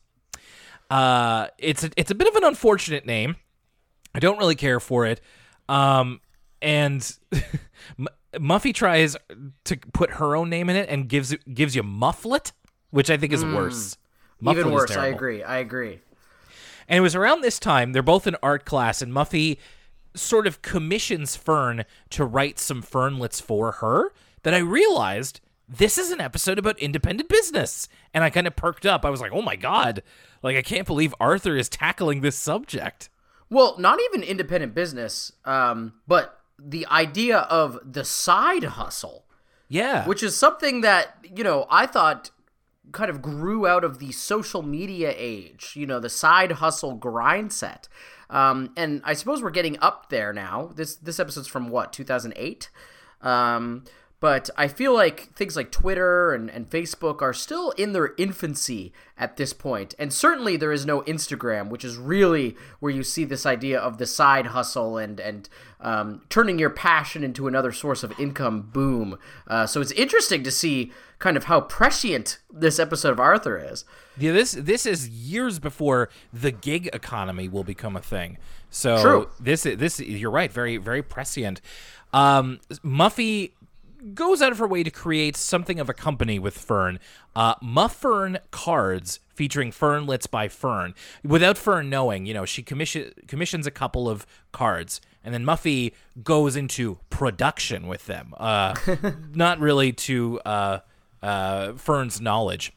[0.90, 3.36] Uh, it's a, it's a bit of an unfortunate name.
[4.16, 5.20] I don't really care for it.
[5.68, 6.22] Um,
[6.62, 7.02] and
[8.36, 9.18] Muffy tries
[9.66, 12.54] to put her own name in it and gives gives you Mufflet,
[12.92, 13.98] which I think is worse.
[14.42, 14.96] Mufflet Even worse.
[14.96, 15.44] I agree.
[15.44, 16.00] I agree.
[16.88, 19.58] And it was around this time they're both in art class, and Muffy
[20.16, 24.12] sort of commissions Fern to write some Fernlets for her.
[24.44, 28.86] That I realized this is an episode about independent business, and I kind of perked
[28.86, 29.06] up.
[29.06, 30.04] I was like, "Oh my god!"
[30.42, 33.10] Like I can't believe Arthur is tackling this subject.
[33.50, 39.26] Well, not even independent business, um, but the idea of the side hustle,
[39.70, 42.32] Yeah, which is something that you know I thought
[42.92, 45.74] kind of grew out of the social media age.
[45.76, 47.88] You know, the side hustle grind set.
[48.34, 50.72] Um, and I suppose we're getting up there now.
[50.76, 52.70] This this episode's from what 2008.
[53.22, 53.86] Um,
[54.24, 58.94] but I feel like things like Twitter and, and Facebook are still in their infancy
[59.18, 59.96] at this point.
[60.00, 63.98] And certainly there is no Instagram, which is really where you see this idea of
[63.98, 65.50] the side hustle and, and
[65.82, 69.18] um, turning your passion into another source of income boom.
[69.46, 73.84] Uh, so it's interesting to see kind of how prescient this episode of Arthur is.
[74.18, 78.38] Yeah, this this is years before the gig economy will become a thing.
[78.70, 79.30] So True.
[79.38, 81.60] this this you're right, very very prescient.
[82.14, 83.52] Um, Muffy
[84.14, 87.00] goes out of her way to create something of a company with Fern.
[87.36, 90.94] Uh, Muffern Cards featuring Fernlets by Fern.
[91.24, 95.94] Without Fern knowing, you know, she commission commissions a couple of cards, and then Muffy
[96.24, 98.34] goes into production with them.
[98.38, 98.76] Uh,
[99.34, 100.80] not really to uh,
[101.22, 102.74] uh, Fern's knowledge,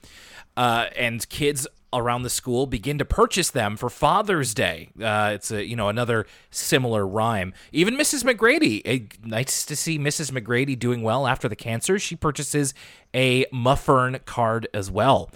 [0.57, 4.91] uh, and kids around the school begin to purchase them for Father's Day.
[5.01, 7.55] Uh, it's a you know another similar rhyme.
[7.73, 8.25] Even Mrs.
[8.25, 10.31] McGrady, eh, nice to see Mrs.
[10.31, 11.99] McGrady doing well after the cancer.
[11.99, 12.75] She purchases
[13.15, 15.31] a Muffern card as well.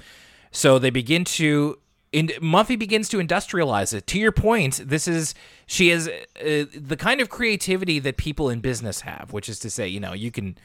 [0.51, 1.79] So they begin to.
[2.13, 4.05] In, Muffy begins to industrialize it.
[4.09, 5.33] To your point, this is
[5.67, 9.71] she is uh, the kind of creativity that people in business have, which is to
[9.71, 10.59] say, you know, you can.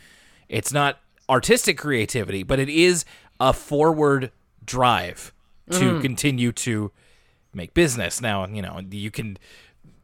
[0.49, 3.05] It's not artistic creativity, but it is
[3.39, 4.31] a forward
[4.65, 5.34] drive
[5.71, 6.91] to continue to
[7.53, 8.21] make business.
[8.21, 9.37] Now, you know, you can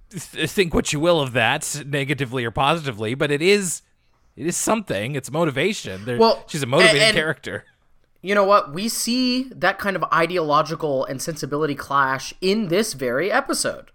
[0.09, 3.81] th- think what you will of that, negatively or positively, but it is
[4.35, 5.15] it is something.
[5.15, 6.05] It's motivation.
[6.05, 7.65] There, Well, she's a motivated and- character.
[8.23, 8.71] You know what?
[8.71, 13.89] We see that kind of ideological and sensibility clash in this very episode.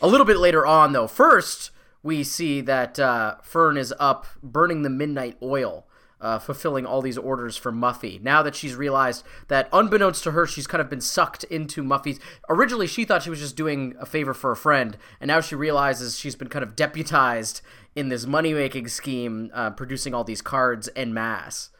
[0.00, 1.06] A little bit later on, though.
[1.06, 1.70] First,
[2.02, 5.86] we see that uh, Fern is up burning the midnight oil,
[6.20, 8.20] uh, fulfilling all these orders for Muffy.
[8.20, 12.20] Now that she's realized that, unbeknownst to her, she's kind of been sucked into Muffy's.
[12.48, 15.54] Originally, she thought she was just doing a favor for a friend, and now she
[15.54, 17.62] realizes she's been kind of deputized
[17.94, 21.70] in this money making scheme, uh, producing all these cards en masse.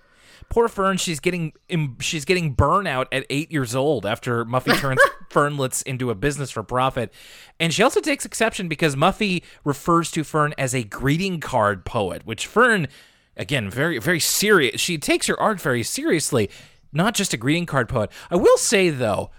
[0.49, 1.53] Poor Fern, she's getting
[2.01, 5.01] she's getting burnout at eight years old after Muffy turns
[5.31, 7.13] Fernlets into a business for profit,
[7.61, 12.23] and she also takes exception because Muffy refers to Fern as a greeting card poet,
[12.25, 12.89] which Fern,
[13.37, 14.81] again, very very serious.
[14.81, 16.51] She takes her art very seriously,
[16.93, 18.11] not just a greeting card poet.
[18.31, 19.31] I will say though,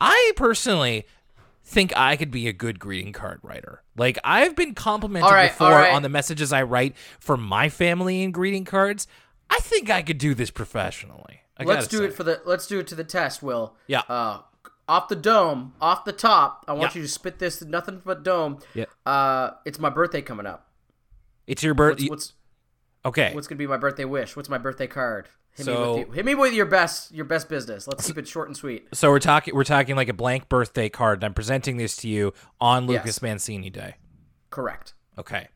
[0.00, 1.06] I personally
[1.62, 3.82] think I could be a good greeting card writer.
[3.96, 5.92] Like I've been complimented right, before right.
[5.92, 9.06] on the messages I write for my family in greeting cards.
[9.48, 11.42] I think I could do this professionally.
[11.56, 12.04] I Let's do say.
[12.06, 12.40] it for the.
[12.46, 13.74] Let's do it to the test, Will.
[13.86, 14.02] Yeah.
[14.08, 14.40] Uh,
[14.88, 16.64] off the dome, off the top.
[16.66, 17.00] I want Yeah.
[17.00, 17.60] you to spit this.
[17.62, 18.60] Nothing but dome.
[18.74, 18.86] Yeah.
[19.04, 20.68] Uh, it's my birthday coming up.
[21.46, 22.08] It's your What's birthday.
[22.08, 22.32] what's,
[23.04, 23.34] Okay.
[23.34, 24.36] what's gonna be my birthday wish?
[24.36, 25.28] What's my birthday card?
[25.52, 26.12] Hit me with you.
[26.12, 27.86] Hit me with your best your best business.
[27.88, 28.88] Let's keep it short and sweet.
[28.92, 32.08] so we're talking we're talking like a blank birthday card, and I'm presenting this to
[32.08, 33.00] you on Yes.
[33.04, 33.96] Lucas Mancini Day.
[34.50, 34.94] Correct.
[35.18, 35.48] Okay.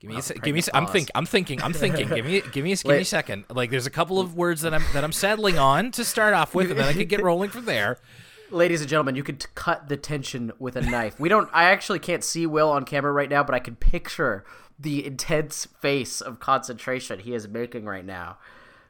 [0.00, 2.64] Give me a give me a I'm think I'm thinking I'm thinking give me give
[2.64, 5.02] me a, give me a second like there's a couple of words that I'm that
[5.02, 7.98] I'm settling on to start off with and then I can get rolling from there.
[8.50, 11.18] Ladies and gentlemen, you could t- cut the tension with a knife.
[11.18, 11.48] We don't.
[11.52, 14.44] I actually can't see Will on camera right now, but I can picture
[14.78, 18.38] the intense face of concentration he is making right now,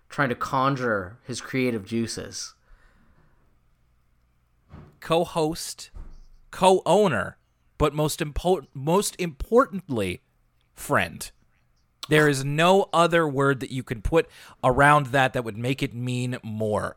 [0.08, 2.54] trying to conjure his creative juices.
[5.00, 5.90] co-host,
[6.50, 7.36] co-owner,
[7.78, 10.20] but most important most importantly,
[10.74, 11.30] friend.
[12.08, 14.28] There is no other word that you can put
[14.64, 16.96] around that that would make it mean more.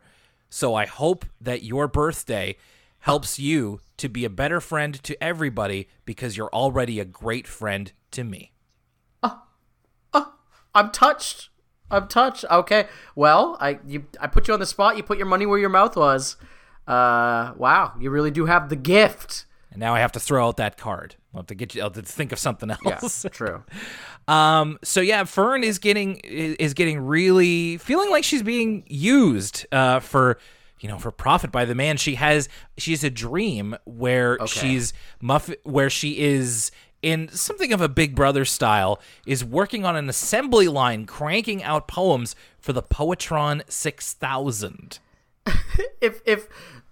[0.50, 2.56] So I hope that your birthday
[2.98, 7.92] helps you to be a better friend to everybody because you're already a great friend
[8.10, 8.52] to me.
[10.74, 11.50] I'm touched.
[11.90, 12.44] I'm touched.
[12.50, 12.86] Okay.
[13.14, 14.96] Well, I you I put you on the spot.
[14.96, 16.36] You put your money where your mouth was.
[16.86, 19.46] Uh, wow, you really do have the gift.
[19.70, 21.16] And now I have to throw out that card.
[21.32, 21.82] I'll have to get you.
[21.82, 23.24] I'll to think of something else.
[23.32, 23.62] True.
[24.26, 30.00] Um, so yeah, Fern is getting is getting really feeling like she's being used uh,
[30.00, 30.38] for
[30.80, 31.98] you know for profit by the man.
[31.98, 37.80] She has she has a dream where she's muff where she is in something of
[37.80, 42.82] a Big Brother style is working on an assembly line, cranking out poems for the
[42.82, 44.98] Poetron six thousand.
[46.00, 46.48] if if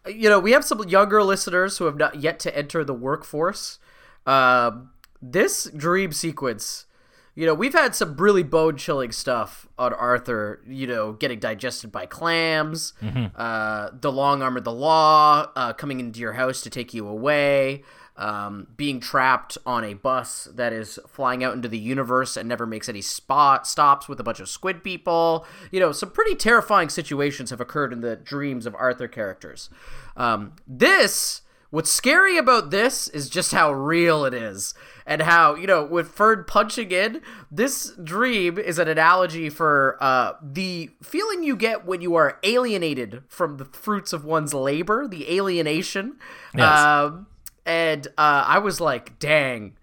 [0.07, 3.81] you know we have some younger listeners who have not yet to enter the workforce
[4.29, 4.91] um,
[5.23, 6.87] this dream sequence
[7.35, 11.91] you know we've had some really bone chilling stuff on arthur you know getting digested
[11.91, 12.93] by clams
[13.37, 17.07] uh, the long arm of the law uh, coming into your house to take you
[17.07, 17.83] away
[18.19, 22.67] um, being trapped on a bus that is flying out into the universe and never
[22.67, 25.47] makes any spot stops with a bunch of squid people.
[25.71, 29.71] You know, some pretty terrifying situations have occurred in the dreams of Arthur characters.
[30.17, 34.75] Um, this, what's scary about this is just how real it is,
[35.07, 40.33] and how you know with Fern punching in, this dream is an analogy for uh,
[40.43, 45.35] the feeling you get when you are alienated from the fruits of one's labor, the
[45.35, 46.19] alienation.
[46.55, 46.79] Yes.
[46.79, 47.27] Um,
[47.65, 49.77] and uh, I was like, dang,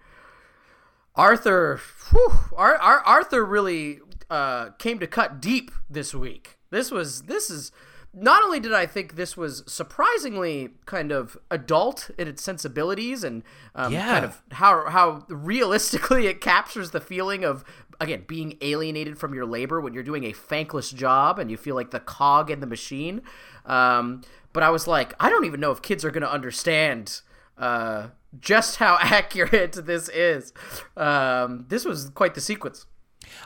[1.16, 1.80] Arthur,
[2.10, 6.58] whew, Ar- Ar- Arthur really uh, came to cut deep this week.
[6.72, 7.72] This was this is
[8.16, 13.44] not only did I think this was surprisingly kind of adult in its sensibilities and
[13.76, 14.08] um, Yeah.
[14.08, 17.64] kind of how how realistically it captures the feeling of
[18.00, 21.76] again being alienated from your labor when you're doing a thankless job and you feel
[21.76, 23.22] like the cog in the machine.
[23.66, 24.22] Um,
[24.54, 27.22] but I was like, I don't even know if kids are going to understand
[27.58, 28.08] uh,
[28.40, 30.54] just how accurate this is.
[30.96, 32.86] Um, this was quite the sequence.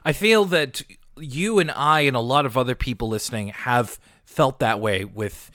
[0.05, 0.81] I feel that
[1.17, 3.99] you and I and a lot of other people listening have
[4.29, 5.51] felt that way with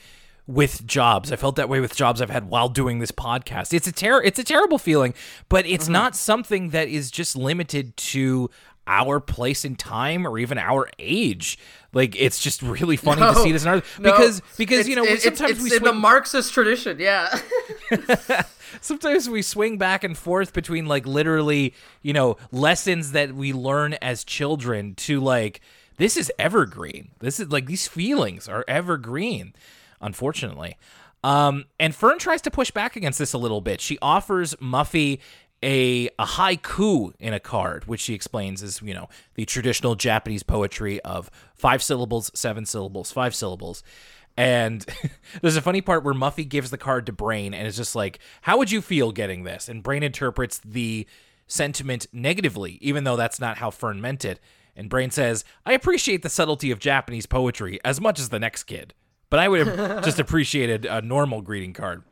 [0.46, 1.32] with jobs.
[1.32, 3.72] I felt that way with jobs I've had while doing this podcast.
[3.72, 5.14] It's a ter- it's a terrible feeling,
[5.48, 5.94] but it's mm-hmm.
[5.94, 8.50] not something that is just limited to
[8.86, 11.58] our place in time or even our age.
[11.94, 14.96] Like it's just really funny no, to see this in our, because no, because you
[14.96, 17.38] know it's, sometimes it's, we swing, in the Marxist tradition, yeah.
[18.80, 21.72] sometimes we swing back and forth between like literally
[22.02, 25.60] you know lessons that we learn as children to like
[25.96, 27.10] this is evergreen.
[27.20, 29.54] This is like these feelings are evergreen
[30.00, 30.76] unfortunately.
[31.24, 33.80] Um, and Fern tries to push back against this a little bit.
[33.80, 35.20] She offers Muffy
[35.62, 40.42] a, a haiku in a card, which she explains is, you know, the traditional Japanese
[40.42, 43.82] poetry of five syllables, seven syllables, five syllables.
[44.36, 44.84] And
[45.40, 48.18] there's a funny part where Muffy gives the card to Brain and is just like,
[48.42, 49.70] How would you feel getting this?
[49.70, 51.06] And Brain interprets the
[51.46, 54.40] sentiment negatively, even though that's not how Fern meant it.
[54.76, 58.64] And Brain says, I appreciate the subtlety of Japanese poetry as much as the next
[58.64, 58.94] kid
[59.34, 62.04] but I would have just appreciated a normal greeting card.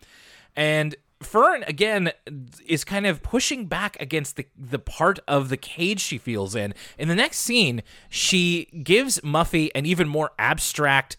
[0.57, 2.11] And Fern again
[2.67, 6.75] is kind of pushing back against the the part of the cage she feels in.
[6.99, 11.17] In the next scene, she gives Muffy an even more abstract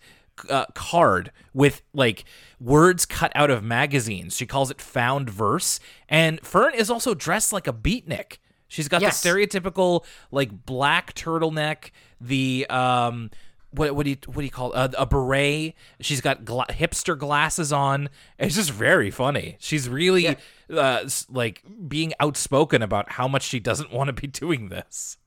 [0.49, 2.25] uh, card with like
[2.59, 4.35] words cut out of magazines.
[4.35, 5.79] She calls it found verse,
[6.09, 8.39] and Fern is also dressed like a beatnik.
[8.73, 9.21] She's got yes.
[9.21, 13.29] the stereotypical like black turtleneck, the um
[13.69, 14.95] what what do you what do you call it?
[14.97, 15.75] a beret?
[15.99, 18.09] She's got gla- hipster glasses on.
[18.39, 19.57] It's just very funny.
[19.59, 20.35] She's really yeah.
[20.75, 25.17] uh, like being outspoken about how much she doesn't want to be doing this.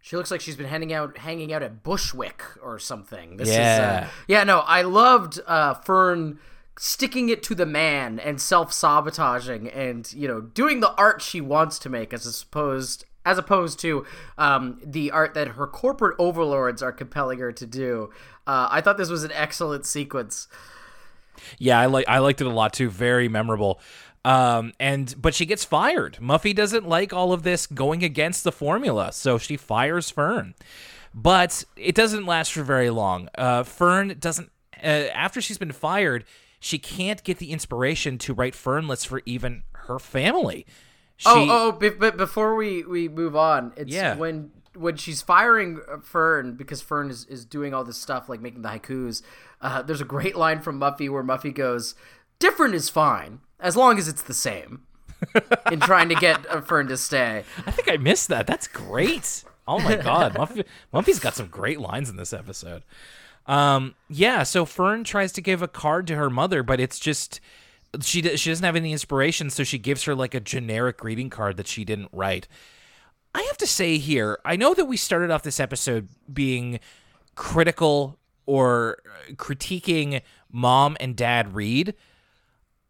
[0.00, 3.38] She looks like she's been hanging out hanging out at Bushwick or something.
[3.38, 4.02] This yeah.
[4.02, 6.38] Is, uh, yeah, no, I loved uh, Fern
[6.78, 11.78] sticking it to the man and self-sabotaging and, you know, doing the art she wants
[11.80, 14.04] to make as opposed as opposed to
[14.36, 18.10] um, the art that her corporate overlords are compelling her to do.
[18.46, 20.46] Uh, I thought this was an excellent sequence.
[21.58, 22.90] Yeah, I like I liked it a lot too.
[22.90, 23.80] Very memorable.
[24.24, 26.18] Um, and but she gets fired.
[26.20, 30.54] Muffy doesn't like all of this going against the formula, so she fires Fern.
[31.14, 33.28] But it doesn't last for very long.
[33.36, 34.50] Uh, Fern doesn't.
[34.82, 36.24] Uh, after she's been fired,
[36.64, 40.64] she can't get the inspiration to write Fernlets for even her family.
[41.18, 44.16] She, oh, oh, but before we we move on, it's yeah.
[44.16, 48.62] when when she's firing Fern because Fern is, is doing all this stuff like making
[48.62, 49.20] the haikus.
[49.60, 51.94] Uh, there's a great line from Muffy where Muffy goes,
[52.38, 54.84] "Different is fine as long as it's the same."
[55.70, 57.44] in trying to get Fern to stay.
[57.66, 58.46] I think I missed that.
[58.46, 59.44] That's great.
[59.68, 62.84] Oh my god, Muffy, Muffy's got some great lines in this episode.
[63.46, 64.42] Um, yeah.
[64.42, 67.40] So Fern tries to give a card to her mother, but it's just
[68.00, 71.56] she she doesn't have any inspiration, so she gives her like a generic greeting card
[71.56, 72.48] that she didn't write.
[73.34, 76.78] I have to say here, I know that we started off this episode being
[77.34, 78.98] critical or
[79.32, 80.22] critiquing
[80.52, 81.94] mom and dad Read.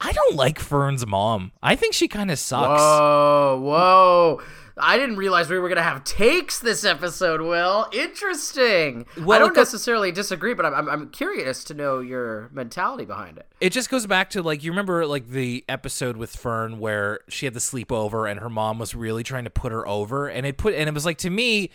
[0.05, 1.53] I don't like Fern's mom.
[1.63, 2.79] I think she kind of sucks.
[2.79, 4.43] Whoa, whoa.
[4.77, 7.89] I didn't realize we were going to have takes this episode, Will.
[7.93, 9.07] Interesting.
[9.17, 13.39] Well, I don't necessarily disagree, but I'm, I'm, I'm, curious to know your mentality behind
[13.39, 13.47] it.
[13.61, 17.47] It just goes back to, like, you remember, like, the episode with Fern where she
[17.47, 20.29] had the sleepover and her mom was really trying to put her over?
[20.29, 21.71] And it put, and it was like, to me,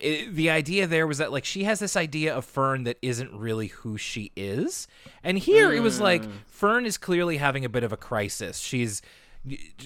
[0.00, 3.32] it, the idea there was that like she has this idea of Fern that isn't
[3.32, 4.88] really who she is.
[5.22, 5.76] And here mm.
[5.76, 6.32] it was like mm.
[6.46, 8.58] Fern is clearly having a bit of a crisis.
[8.58, 9.02] She's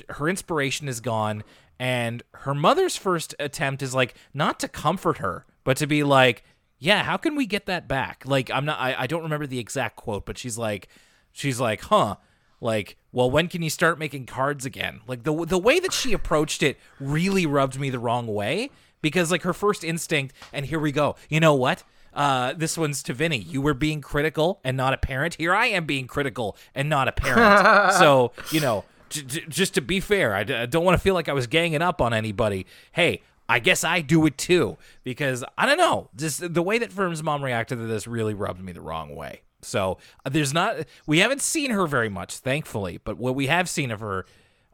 [0.08, 1.44] her inspiration is gone
[1.78, 6.44] and her mother's first attempt is like not to comfort her, but to be like,
[6.78, 9.58] "Yeah, how can we get that back?" Like I'm not I, I don't remember the
[9.58, 10.88] exact quote, but she's like
[11.32, 12.16] she's like, "Huh."
[12.60, 15.00] Like, well, when can you start making cards again?
[15.06, 18.70] Like the the way that she approached it really rubbed me the wrong way
[19.04, 21.14] because like her first instinct and here we go.
[21.28, 21.84] You know what?
[22.14, 23.36] Uh, this one's to Vinny.
[23.36, 25.34] You were being critical and not a parent.
[25.34, 27.92] Here I am being critical and not a parent.
[27.98, 31.28] so, you know, just to be fair, I d- I don't want to feel like
[31.28, 32.66] I was ganging up on anybody.
[32.92, 36.08] Hey, I guess I do it too because I don't know.
[36.16, 39.42] Just the way that Fern's mom reacted to this really rubbed me the wrong way.
[39.60, 40.76] So uh, there's not,
[41.06, 44.24] we haven't seen her very much, thankfully, but what we have seen of her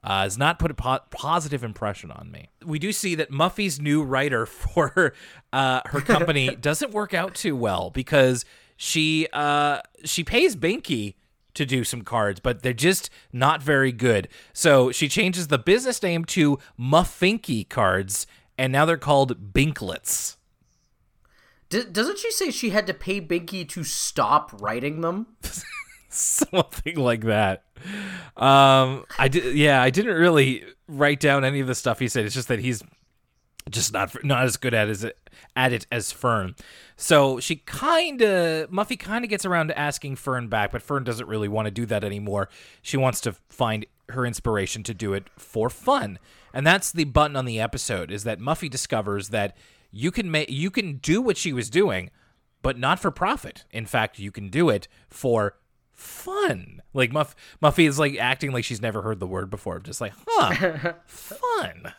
[0.02, 2.50] uh, has not put a po- positive impression on me.
[2.64, 5.12] We do see that Muffy's new writer for
[5.52, 8.44] uh, her company doesn't work out too well because
[8.76, 11.14] she uh, she pays Binky
[11.54, 14.28] to do some cards, but they're just not very good.
[14.52, 18.26] So she changes the business name to Muffinky Cards,
[18.56, 20.36] and now they're called Binklets.
[21.68, 25.26] D- doesn't she say she had to pay Binky to stop writing them?
[26.12, 27.62] Something like that.
[28.36, 29.56] Um, I did.
[29.56, 32.24] Yeah, I didn't really write down any of the stuff he said.
[32.24, 32.82] It's just that he's
[33.70, 35.06] just not not as good at as
[35.54, 36.56] at it as Fern.
[36.96, 41.04] So she kind of Muffy kind of gets around to asking Fern back, but Fern
[41.04, 42.48] doesn't really want to do that anymore.
[42.82, 46.18] She wants to find her inspiration to do it for fun,
[46.52, 48.10] and that's the button on the episode.
[48.10, 49.56] Is that Muffy discovers that
[49.92, 52.10] you can make you can do what she was doing,
[52.62, 53.64] but not for profit.
[53.70, 55.54] In fact, you can do it for
[56.00, 56.82] fun.
[56.92, 59.78] Like Muff Muffy is like acting like she's never heard the word before.
[59.78, 61.92] Just like, huh, fun.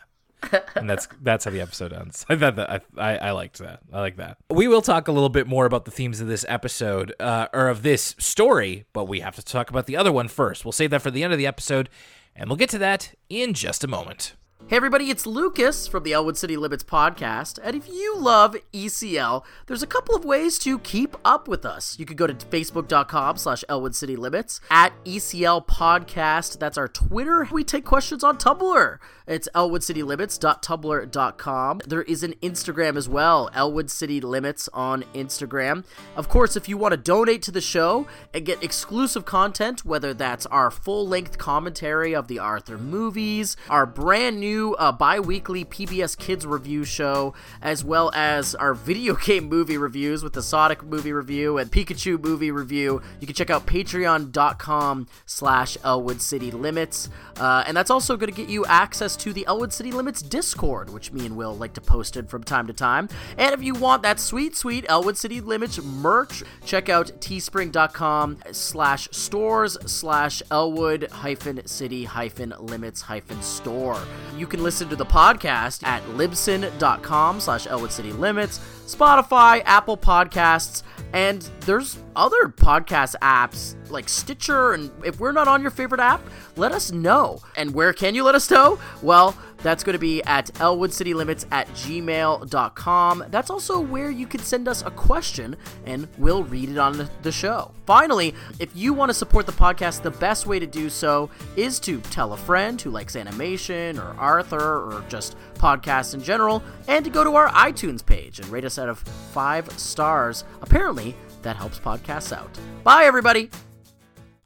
[0.74, 2.26] and that's that's how the episode ends.
[2.28, 3.80] I thought that I, I, I liked that.
[3.92, 4.38] I like that.
[4.50, 7.68] We will talk a little bit more about the themes of this episode uh, or
[7.68, 10.64] of this story, but we have to talk about the other one first.
[10.64, 11.88] We'll save that for the end of the episode,
[12.34, 14.34] and we'll get to that in just a moment.
[14.68, 19.44] Hey everybody, it's Lucas from the Elwood City Limits podcast, and if you love ECL,
[19.66, 21.98] there's a couple of ways to keep up with us.
[21.98, 27.46] You could go to facebook.com slash Elwood City Limits, at ECL Podcast, that's our Twitter.
[27.52, 28.98] We take questions on Tumblr.
[29.26, 31.80] It's elwoodcitylimits.tumblr.com.
[31.86, 35.84] There is an Instagram as well, Elwood City Limits on Instagram.
[36.16, 40.14] Of course, if you want to donate to the show and get exclusive content, whether
[40.14, 46.46] that's our full-length commentary of the Arthur movies, our brand new uh, bi-weekly PBS Kids
[46.46, 51.58] review show, as well as our video game movie reviews with the Sonic movie review
[51.58, 57.08] and Pikachu movie review, you can check out patreon.com slash Elwood City Limits.
[57.36, 60.90] Uh, and that's also going to get you access to the Elwood City Limits Discord,
[60.90, 63.08] which me and Will like to post in from time to time.
[63.38, 69.08] And if you want that sweet, sweet Elwood City Limits merch, check out teespring.com slash
[69.10, 74.00] stores slash Elwood hyphen city hyphen limits hyphen store.
[74.36, 78.58] You can listen to the podcast at libsyn.com slash Elwood City Limits,
[78.94, 80.82] Spotify, Apple Podcasts,
[81.12, 84.72] and there's other podcast apps like Stitcher.
[84.72, 86.22] And if we're not on your favorite app,
[86.56, 87.40] let us know.
[87.56, 88.78] And where can you let us know?
[89.02, 93.24] Well, that's going to be at elwoodcitylimits at gmail.com.
[93.28, 97.32] That's also where you can send us a question and we'll read it on the
[97.32, 97.70] show.
[97.86, 101.78] Finally, if you want to support the podcast, the best way to do so is
[101.80, 107.04] to tell a friend who likes animation or Arthur or just podcasts in general, and
[107.04, 110.44] to go to our iTunes page and rate us out of five stars.
[110.60, 112.50] Apparently, that helps podcasts out.
[112.82, 113.48] Bye, everybody.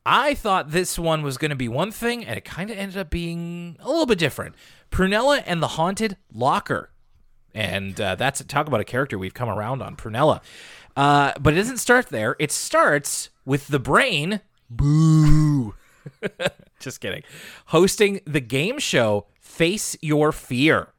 [0.05, 2.99] I thought this one was going to be one thing, and it kind of ended
[2.99, 4.55] up being a little bit different.
[4.91, 6.91] Prunella and the Haunted Locker.
[7.55, 10.43] And uh, that's talk about a character we've come around on, Prunella.
[10.97, 12.37] Uh, but it doesn't start there.
[12.39, 15.75] It starts with the brain, boo.
[16.79, 17.23] Just kidding.
[17.67, 20.93] Hosting the game show Face Your Fear,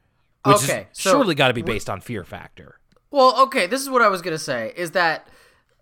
[0.48, 2.80] which Okay, is so surely got to be based on Fear Factor.
[3.12, 5.28] Well, okay, this is what I was going to say is that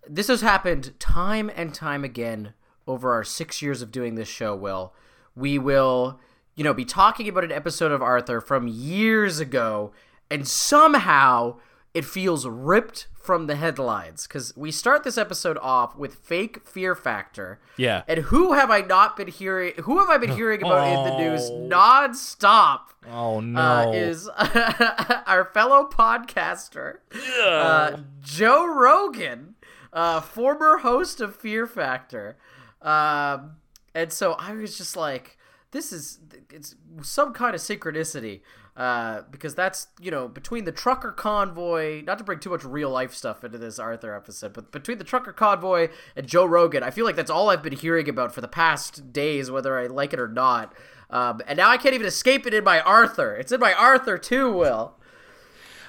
[0.08, 2.54] this has happened time and time again
[2.86, 4.92] over our 6 years of doing this show, Will.
[5.34, 6.20] We will,
[6.54, 9.92] you know, be talking about an episode of Arthur from years ago
[10.30, 11.56] and somehow
[11.96, 16.94] it feels ripped from the headlines cuz we start this episode off with fake fear
[16.94, 17.58] factor.
[17.76, 18.02] Yeah.
[18.06, 21.18] And who have I not been hearing who have I been hearing about in the
[21.18, 21.68] news Oh.
[21.76, 22.80] nonstop?
[23.08, 23.60] Oh, no.
[23.60, 24.28] uh, is
[25.26, 26.98] our fellow podcaster,
[27.42, 29.54] uh, Joe Rogan,
[29.92, 32.36] uh, former host of Fear Factor.
[32.82, 33.56] Um,
[33.94, 35.38] and so I was just like,
[35.70, 36.18] this is
[36.50, 38.40] it's some kind of synchronicity.
[38.76, 42.90] Uh, because that's you know between the trucker convoy, not to bring too much real
[42.90, 46.90] life stuff into this Arthur episode, but between the trucker convoy and Joe Rogan, I
[46.90, 50.12] feel like that's all I've been hearing about for the past days, whether I like
[50.12, 50.74] it or not.
[51.08, 53.34] Um, and now I can't even escape it in my Arthur.
[53.36, 54.94] It's in my Arthur too, Will.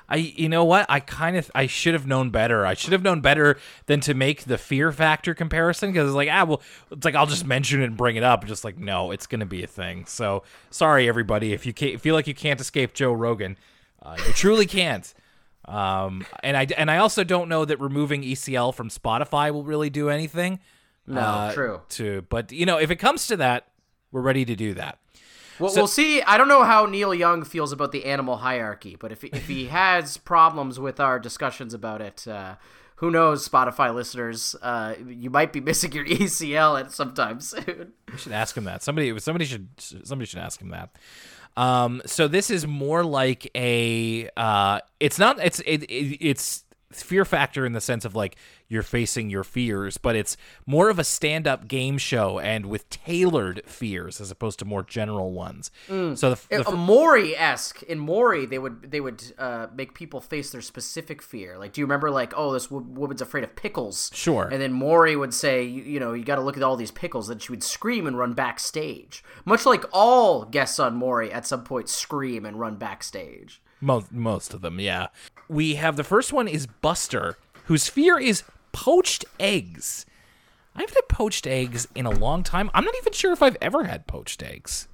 [0.10, 0.86] I you know what?
[0.90, 2.66] I kind of I should have known better.
[2.66, 6.30] I should have known better than to make the fear factor comparison because it's like
[6.32, 8.46] ah well it's like I'll just mention it and bring it up.
[8.46, 10.06] Just like no, it's gonna be a thing.
[10.06, 13.58] So sorry everybody if you can't, feel like you can't escape Joe Rogan,
[14.02, 15.14] uh, you truly can't.
[15.66, 19.90] Um, and I and I also don't know that removing ECL from Spotify will really
[19.90, 20.60] do anything.
[21.06, 21.82] No, uh, true.
[21.90, 23.68] To but you know if it comes to that,
[24.12, 25.00] we're ready to do that.
[25.60, 26.22] We'll, we'll see.
[26.22, 29.66] I don't know how Neil Young feels about the animal hierarchy, but if if he
[29.68, 32.56] has problems with our discussions about it, uh,
[32.98, 37.94] who knows, Spotify listeners, uh, you might be missing your ECL at sometime soon.
[38.12, 38.84] We should ask him that.
[38.84, 40.96] Somebody somebody should somebody should ask him that.
[41.56, 47.26] Um, so this is more like a uh, it's not it's it, it, it's fear
[47.26, 48.38] factor in the sense of like
[48.70, 52.90] you're facing your fears, but it's more of a stand up game show and with
[52.90, 55.70] tailored fears as opposed to more general ones.
[55.88, 56.18] Mm.
[56.18, 60.22] So the, the a Maury esque in Maury, they would they would uh, make people
[60.22, 61.58] face their specific fear.
[61.58, 64.10] Like, do you remember like, oh, this wo- woman's afraid of pickles?
[64.14, 64.48] Sure.
[64.50, 66.92] And then Maury would say, you, you know, you got to look at all these
[66.92, 67.28] pickles.
[67.28, 71.64] Then she would scream and run backstage, much like all guests on Maury at some
[71.64, 73.62] point scream and run backstage.
[73.82, 75.08] most most of them, yeah.
[75.50, 80.06] We have the first one is Buster, whose fear is poached eggs.
[80.76, 82.70] I haven't had poached eggs in a long time.
[82.74, 84.88] I'm not even sure if I've ever had poached eggs.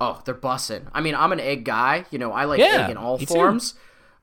[0.00, 0.88] Oh, they're bussin'.
[0.92, 2.06] I mean, I'm an egg guy.
[2.10, 3.74] You know, I like Yeah, egg in all forms.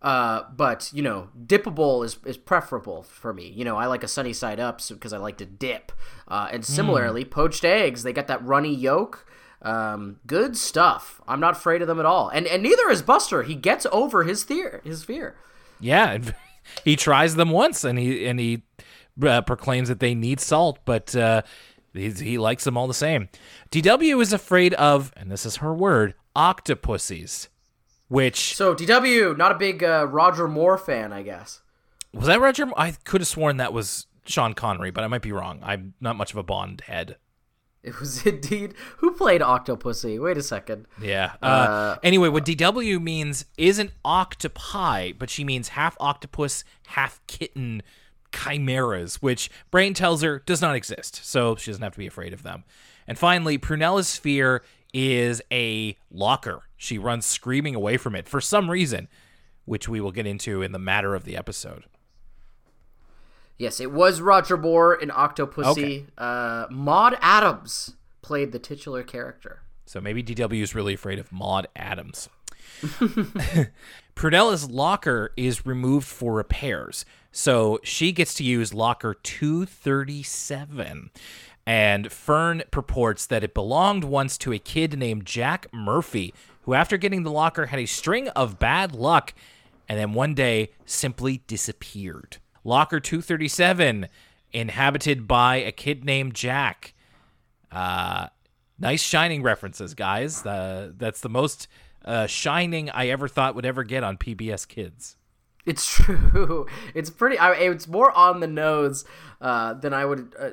[0.02, 3.48] Uh, but you know, dippable is, is preferable for me.
[3.48, 5.92] You know, I like a sunny side up because I like to dip.
[6.28, 6.72] Uh, and Hmm.
[6.74, 9.26] similarly, poached eggs, they got that runny yolk.
[9.62, 11.22] Um, good stuff.
[11.26, 12.28] I'm not afraid of them at all.
[12.30, 13.44] And and neither is Buster.
[13.44, 14.82] He gets over his fear.
[14.84, 15.36] His fear.
[15.84, 16.18] Yeah,
[16.84, 18.64] he tries them once, and he and he
[19.22, 21.42] uh, proclaims that they need salt, but uh,
[21.94, 23.30] he, he likes them all the same.
[23.72, 27.50] DW is afraid of, and this is her word, octopuses.
[28.10, 31.62] Which So DW, not a big uh, Roger Moore fan, I guess.
[32.14, 32.68] was that Roger?
[32.78, 35.60] I could have sworn that was Sean Connery, but I might be wrong.
[35.64, 37.18] I'm not much of a Bond head.
[37.84, 40.22] It was indeed who played Octopussy.
[40.22, 40.88] Wait a second.
[41.02, 41.34] Yeah.
[41.42, 47.84] Uh, anyway, what DW means isn't octopi, but she means half octopus, half kitten
[48.34, 52.34] chimeras, which Brain tells her does not exist, so she doesn't have to be afraid
[52.34, 52.64] of them.
[53.06, 54.64] And finally, Prunella's fear
[54.94, 56.64] is a locker.
[56.78, 59.08] She runs screaming away from it for some reason,
[59.66, 61.84] which we will get into in the matter of the episode.
[63.58, 65.70] Yes, it was Roger Moore in Octopussy.
[65.70, 66.06] Okay.
[66.18, 69.62] Uh, Maud Adams played the titular character.
[69.86, 72.30] So maybe DW is really afraid of Maud Adams.
[74.16, 77.06] Prunella's locker is removed for repairs.
[77.32, 81.12] So she gets to use locker 237.
[81.66, 86.34] And Fern purports that it belonged once to a kid named Jack Murphy,
[86.64, 89.34] who, after getting the locker, had a string of bad luck
[89.88, 92.38] and then one day simply disappeared.
[92.64, 94.08] Locker 237,
[94.52, 96.94] inhabited by a kid named Jack.
[97.72, 98.28] Uh,
[98.80, 100.46] nice Shining references, guys.
[100.46, 101.68] Uh, that's the most
[102.06, 105.18] uh, Shining I ever thought would ever get on PBS Kids.
[105.66, 106.68] It's true.
[106.94, 107.38] It's pretty.
[107.38, 109.06] I, it's more on the nose
[109.42, 110.50] uh, than I would uh,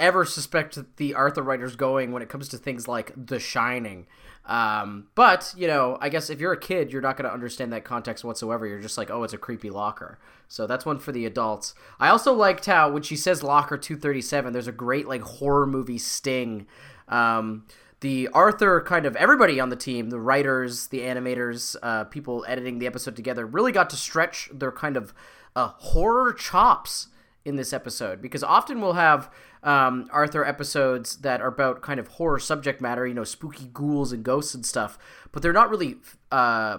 [0.00, 4.06] ever suspect the Arthur writers going when it comes to things like The Shining.
[4.46, 7.72] Um, but you know, I guess if you're a kid, you're not going to understand
[7.72, 8.66] that context whatsoever.
[8.66, 10.18] You're just like, oh, it's a creepy locker.
[10.48, 11.74] So that's one for the adults.
[12.00, 15.98] I also liked how when she says locker 237, there's a great like horror movie
[15.98, 16.66] sting.
[17.06, 17.66] Um,
[18.00, 22.78] the Arthur kind of everybody on the team, the writers, the animators, uh, people editing
[22.78, 25.12] the episode together, really got to stretch their kind of
[25.54, 27.08] uh, horror chops
[27.44, 29.30] in this episode because often we'll have
[29.62, 34.12] um, Arthur episodes that are about kind of horror subject matter, you know, spooky ghouls
[34.12, 34.98] and ghosts and stuff,
[35.32, 35.96] but they're not really
[36.30, 36.78] uh,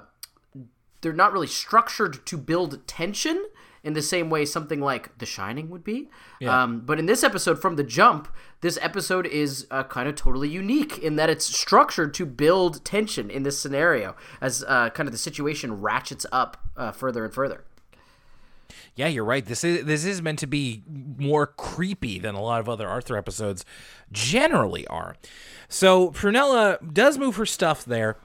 [1.02, 3.46] they're not really structured to build tension
[3.84, 6.10] in the same way something like The Shining would be.
[6.64, 8.28] Um, but in this episode, from the jump,
[8.62, 13.32] this episode is uh, kind of totally unique in that it's structured to build tension
[13.32, 17.64] in this scenario as uh, kind of the situation ratchets up uh, further and further.
[18.96, 19.46] Yeah, you're right.
[19.46, 23.18] This is this is meant to be more creepy than a lot of other Arthur
[23.18, 23.66] episodes
[24.12, 25.16] generally are.
[25.70, 28.18] So Prunella does move her stuff there,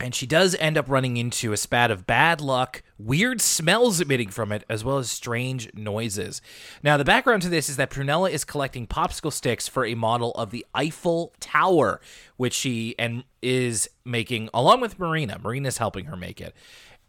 [0.00, 4.30] and she does end up running into a spat of bad luck, weird smells emitting
[4.30, 6.42] from it, as well as strange noises.
[6.82, 10.32] Now, the background to this is that Prunella is collecting popsicle sticks for a model
[10.32, 12.00] of the Eiffel Tower,
[12.36, 15.38] which she and is making along with Marina.
[15.38, 16.54] Marina's helping her make it.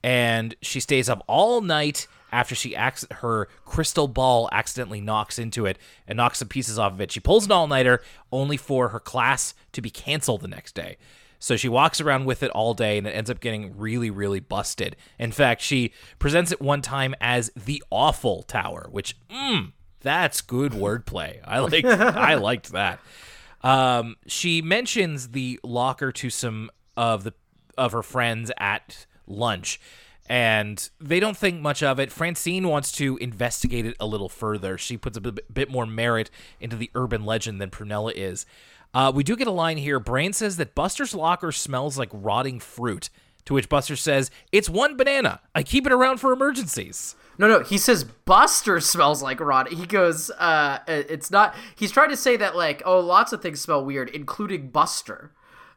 [0.04, 5.66] And she stays up all night after she acts her crystal ball accidentally knocks into
[5.66, 5.78] it
[6.08, 7.12] and knocks some pieces off of it.
[7.12, 10.98] She pulls an all-nighter only for her class to be canceled the next day.
[11.40, 14.40] So she walks around with it all day and it ends up getting really, really
[14.40, 14.96] busted.
[15.20, 20.72] In fact, she presents it one time as the awful tower, which, mm, that's good
[20.72, 21.40] wordplay.
[21.46, 23.00] I like, I liked that.
[23.62, 27.34] Um, she mentions the locker to some of the
[27.78, 29.80] of her friends at lunch,
[30.28, 32.12] and they don't think much of it.
[32.12, 34.78] Francine wants to investigate it a little further.
[34.78, 38.46] She puts a bit, more merit into the urban legend than Prunella is.
[38.94, 40.00] Uh, we do get a line here.
[40.00, 43.10] Brain says that Buster's locker smells like rotting fruit.
[43.46, 45.42] To which Buster says, "It's one banana.
[45.54, 49.74] I keep it around for emergencies." No, no, he says Buster smells like rot.
[49.74, 51.56] He goes, uh, it's not.
[51.76, 55.32] He's trying to say that like, oh, lots of things smell weird, including Buster.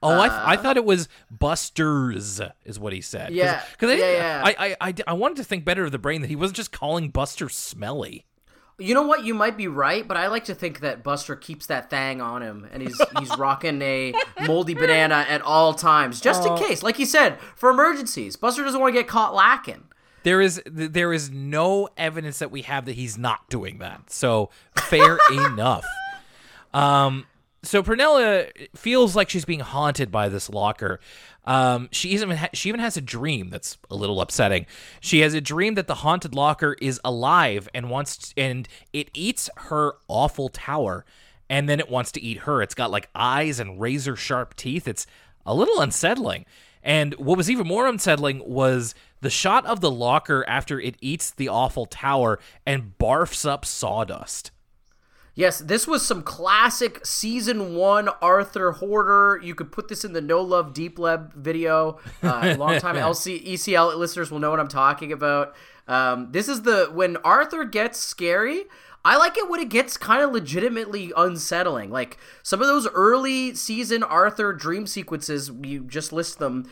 [0.07, 3.33] Oh, I, th- I thought it was Busters, is what he said.
[3.79, 4.43] Cause, I, yeah, yeah.
[4.45, 6.73] I, I, I, I wanted to think better of the brain that he wasn't just
[6.73, 8.25] calling Buster smelly.
[8.79, 9.25] You know what?
[9.25, 12.43] You might be right, but I like to think that Buster keeps that thing on
[12.43, 14.13] him, and he's he's rocking a
[14.47, 16.55] moldy banana at all times, just Oh.
[16.57, 16.83] in case.
[16.83, 18.37] Like he said, for emergencies.
[18.37, 19.85] Buster doesn't want to get caught lacking.
[20.25, 24.11] There is there is no evidence that we have that he's not doing that.
[24.11, 25.87] So fair enough.
[26.75, 27.25] Um,
[27.67, 31.01] so Prunella feels like she's being haunted by this locker.
[31.45, 34.67] Um, she even ha- she even has a dream that's a little upsetting.
[35.01, 39.51] She has a dream that the haunted locker is alive and wants and it eats
[39.57, 41.05] her awful tower,
[41.49, 42.63] and then it wants to eat her.
[42.63, 44.89] It's got like eyes and razor sharp teeth.
[44.89, 45.07] It's
[45.45, 46.47] a little unsettling.
[46.83, 51.33] And what was even more unsettling was the shot of the locker after it eats
[51.33, 54.53] the awful tower and barfs up sawdust.
[55.37, 59.39] Yes, this was some classic season one Arthur Hoarder.
[59.45, 61.99] You could put this in the No Love Deep Lab video.
[62.23, 65.55] Uh, longtime LC ECL listeners will know what I'm talking about.
[65.87, 68.65] Um, this is the when Arthur gets scary.
[69.07, 71.93] I like it when it gets kind of legitimately unsettling.
[71.93, 76.69] Like some of those early season Arthur dream sequences, you just list them.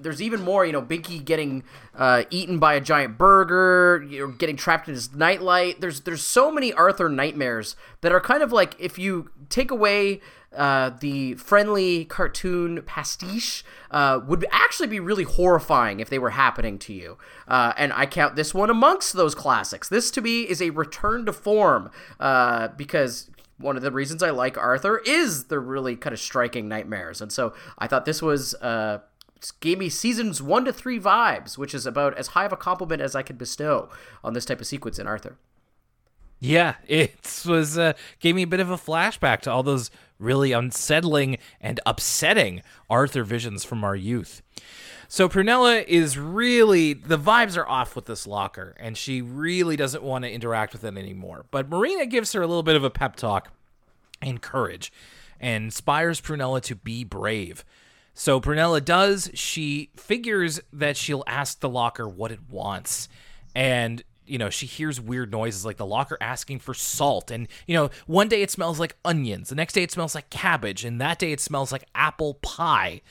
[0.00, 1.62] There's even more, you know, Binky getting
[1.94, 5.80] uh, eaten by a giant burger, you know, getting trapped in his nightlight.
[5.80, 10.20] There's there's so many Arthur nightmares that are kind of like if you take away
[10.56, 16.78] uh, the friendly cartoon pastiche uh, would actually be really horrifying if they were happening
[16.78, 17.18] to you.
[17.46, 19.88] Uh, and I count this one amongst those classics.
[19.88, 24.30] This to me is a return to form uh, because one of the reasons I
[24.30, 27.20] like Arthur is the really kind of striking nightmares.
[27.20, 28.54] And so I thought this was.
[28.54, 29.00] Uh,
[29.60, 33.00] gave me seasons one to three vibes, which is about as high of a compliment
[33.00, 33.88] as I could bestow
[34.22, 35.38] on this type of sequence in Arthur.
[36.40, 39.90] Yeah, it was uh, gave me a bit of a flashback to all those
[40.20, 44.42] really unsettling and upsetting Arthur visions from our youth.
[45.08, 50.04] So Prunella is really the vibes are off with this locker, and she really doesn't
[50.04, 51.46] want to interact with it anymore.
[51.50, 53.50] But Marina gives her a little bit of a pep talk
[54.22, 54.92] and courage,
[55.40, 57.64] and inspires Prunella to be brave.
[58.14, 59.30] So Prunella does.
[59.34, 63.08] She figures that she'll ask the locker what it wants,
[63.52, 67.74] and you know she hears weird noises like the locker asking for salt, and you
[67.74, 71.00] know one day it smells like onions, the next day it smells like cabbage, and
[71.00, 73.02] that day it smells like apple pie.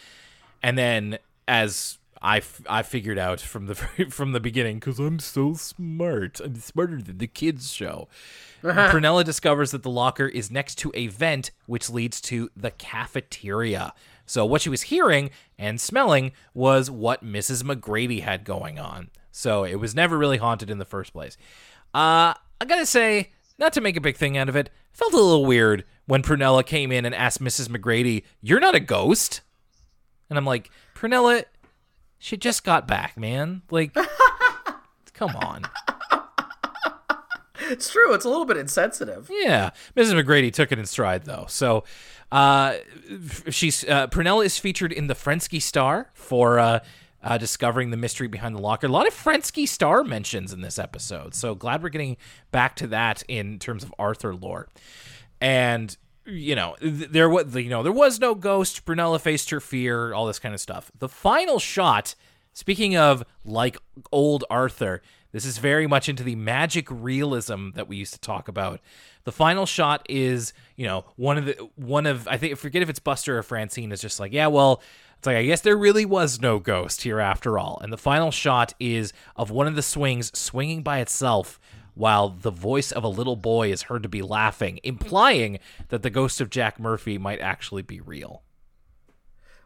[0.62, 3.76] And then as I, f- I figured out from the
[4.10, 6.40] from the beginning because I'm so smart.
[6.40, 8.08] I'm smarter than the kids show.
[8.64, 13.94] Prunella discovers that the locker is next to a vent, which leads to the cafeteria.
[14.26, 17.64] So what she was hearing and smelling was what Mrs.
[17.64, 19.10] McGrady had going on.
[19.32, 21.38] So it was never really haunted in the first place.
[21.94, 25.18] Uh, I gotta say, not to make a big thing out of it, felt a
[25.18, 27.68] little weird when Prunella came in and asked Mrs.
[27.68, 29.42] McGrady, "You're not a ghost."
[30.30, 31.46] And I'm like, Prunella,
[32.20, 33.64] she just got back, man.
[33.72, 33.94] Like,
[35.14, 35.64] come on.
[37.62, 38.14] It's true.
[38.14, 39.30] It's a little bit insensitive.
[39.32, 40.14] Yeah, Mrs.
[40.22, 41.46] McGrady took it in stride though.
[41.48, 41.84] So,
[42.32, 42.76] uh,
[43.50, 46.80] she's uh, Prunella is featured in the Frensky Star for uh,
[47.24, 48.88] uh, discovering the mystery behind the locker.
[48.88, 51.36] A lot of Frensky Star mentions in this episode.
[51.36, 52.18] So glad we're getting
[52.52, 54.70] back to that in terms of Arthur lore.
[55.42, 55.96] And
[56.26, 58.86] you know, th- there was you know there was no ghost.
[58.86, 60.92] Prunella faced her fear, all this kind of stuff.
[60.98, 62.16] The final shot.
[62.54, 63.78] Speaking of like
[64.12, 65.02] old Arthur,
[65.32, 68.82] this is very much into the magic realism that we used to talk about.
[69.24, 72.82] The final shot is, you know, one of the one of I think I forget
[72.82, 74.82] if it's Buster or Francine is just like, yeah, well,
[75.20, 77.78] it's like I guess there really was no ghost here after all.
[77.84, 81.60] And the final shot is of one of the swings swinging by itself
[81.94, 85.60] while the voice of a little boy is heard to be laughing, implying
[85.90, 88.44] that the ghost of Jack Murphy might actually be real.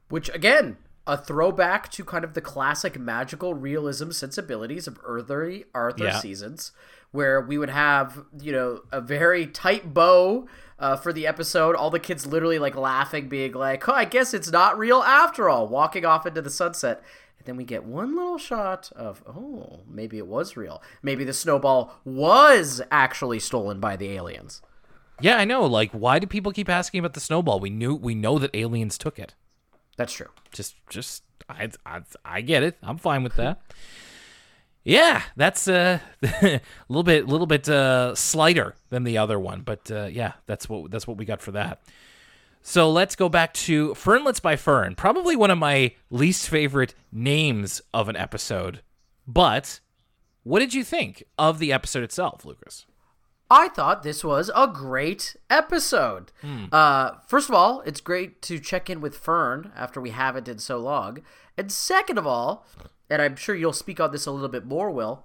[0.09, 6.05] Which again, a throwback to kind of the classic magical realism sensibilities of early Arthur
[6.05, 6.19] Yeah.
[6.19, 6.71] seasons,
[7.13, 10.47] where we would have you know a very tight bow
[10.77, 11.75] uh, for the episode.
[11.75, 15.47] All the kids literally like laughing, being like, "Oh, I guess it's not real after
[15.47, 17.01] all," walking off into the sunset.
[17.37, 20.81] And then we get one little shot of, oh, maybe it was real.
[21.01, 24.61] Maybe the snowball was actually stolen by the aliens.
[25.19, 25.65] Yeah, I know.
[25.65, 27.59] Like, why do people keep asking about the snowball?
[27.59, 29.35] We knew we know that aliens took it.
[29.97, 30.29] That's true.
[30.51, 32.77] Just, just, I, I, I get it.
[32.81, 33.61] I'm fine with that.
[34.83, 39.89] Yeah, that's uh, a little bit, little bit uh, slighter than the other one, but
[39.89, 41.81] uh, yeah, that's what that's what we got for that.
[42.61, 44.95] So let's go back to Fernlets by Fern.
[44.95, 48.81] Probably one of my least favorite names of an episode.
[49.27, 49.81] But
[50.43, 52.85] what did you think of the episode itself, Lucas?
[53.49, 56.31] I thought this was a great episode.
[56.71, 60.57] Uh, first of all, it's great to check in with Fern after we haven't in
[60.57, 61.19] so long.
[61.57, 62.65] And second of all,
[63.13, 65.23] and I'm sure you'll speak on this a little bit more, Will,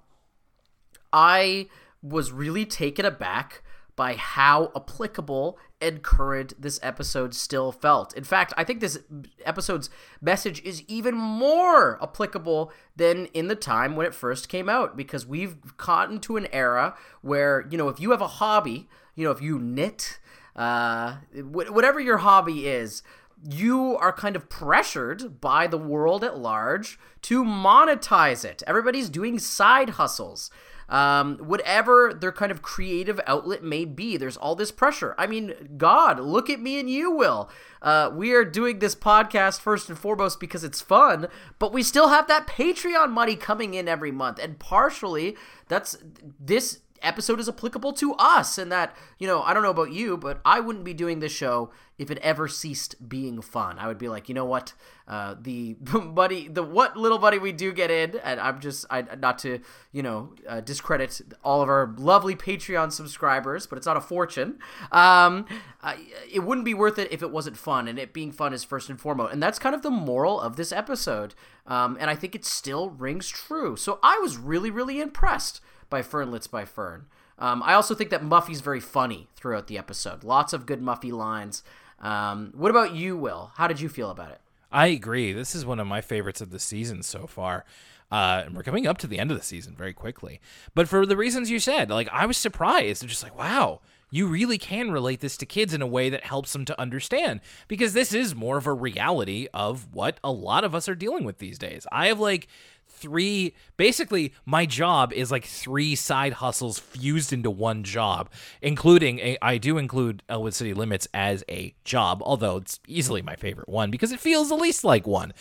[1.10, 1.68] I
[2.02, 3.62] was really taken aback
[3.96, 8.14] by how applicable and current this episode still felt.
[8.14, 8.98] In fact, I think this
[9.42, 9.88] episode's
[10.20, 15.26] message is even more applicable than in the time when it first came out because
[15.26, 19.30] we've caught into an era where, you know, if you have a hobby, you know,
[19.30, 20.18] if you knit,
[20.54, 23.02] uh, whatever your hobby is,
[23.42, 28.62] you are kind of pressured by the world at large to monetize it.
[28.66, 30.50] Everybody's doing side hustles.
[30.88, 35.14] Um, whatever their kind of creative outlet may be, there's all this pressure.
[35.18, 37.50] I mean, God, look at me and you, Will.
[37.82, 41.28] Uh, we are doing this podcast first and foremost because it's fun,
[41.58, 44.38] but we still have that Patreon money coming in every month.
[44.38, 45.36] And partially,
[45.68, 45.98] that's
[46.40, 50.16] this episode is applicable to us and that you know i don't know about you
[50.16, 53.76] but i wouldn't be doing this show if it ever ceased being fun.
[53.78, 54.72] I would be like you know what?
[55.06, 59.02] Uh, the buddy the what little buddy we do get in and i'm just I,
[59.18, 63.96] not to you know uh, discredit all of our lovely patreon subscribers but it's not
[63.96, 64.58] a fortune.
[64.92, 65.46] Um,
[65.82, 65.96] I,
[66.30, 68.90] it wouldn't be worth it if it wasn't fun and it being fun is first
[68.90, 69.32] and foremost.
[69.32, 71.34] And that's kind of the moral of this episode.
[71.66, 73.76] Um, and i think it still rings true.
[73.76, 75.60] So i was really really impressed
[75.90, 77.06] by Fernlets by Fern.
[77.38, 80.24] Um, I also think that Muffy's very funny throughout the episode.
[80.24, 81.62] Lots of good Muffy lines.
[82.00, 83.52] Um, what about you, Will?
[83.56, 84.40] How did you feel about it?
[84.70, 85.32] I agree.
[85.32, 87.64] This is one of my favorites of the season so far.
[88.10, 90.40] Uh, and we're coming up to the end of the season very quickly.
[90.74, 93.06] But for the reasons you said, like I was surprised.
[93.06, 93.80] Just like, wow,
[94.10, 97.40] you really can relate this to kids in a way that helps them to understand
[97.66, 101.24] because this is more of a reality of what a lot of us are dealing
[101.24, 101.86] with these days.
[101.92, 102.48] I have like
[102.90, 108.30] three basically my job is like three side hustles fused into one job
[108.62, 113.36] including a I do include Elwood City Limits as a job although it's easily my
[113.36, 115.32] favorite one because it feels the least like one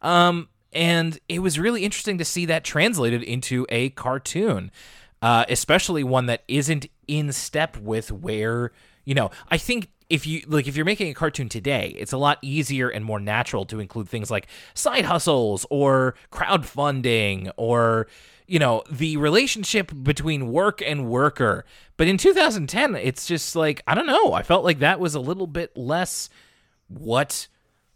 [0.00, 4.70] um and it was really interesting to see that translated into a cartoon
[5.22, 8.72] uh, especially one that isn't in step with where
[9.04, 12.18] you know i think if you like if you're making a cartoon today it's a
[12.18, 18.06] lot easier and more natural to include things like side hustles or crowdfunding or
[18.46, 21.64] you know the relationship between work and worker.
[21.96, 24.34] But in 2010 it's just like i don't know.
[24.34, 26.28] I felt like that was a little bit less
[26.88, 27.48] what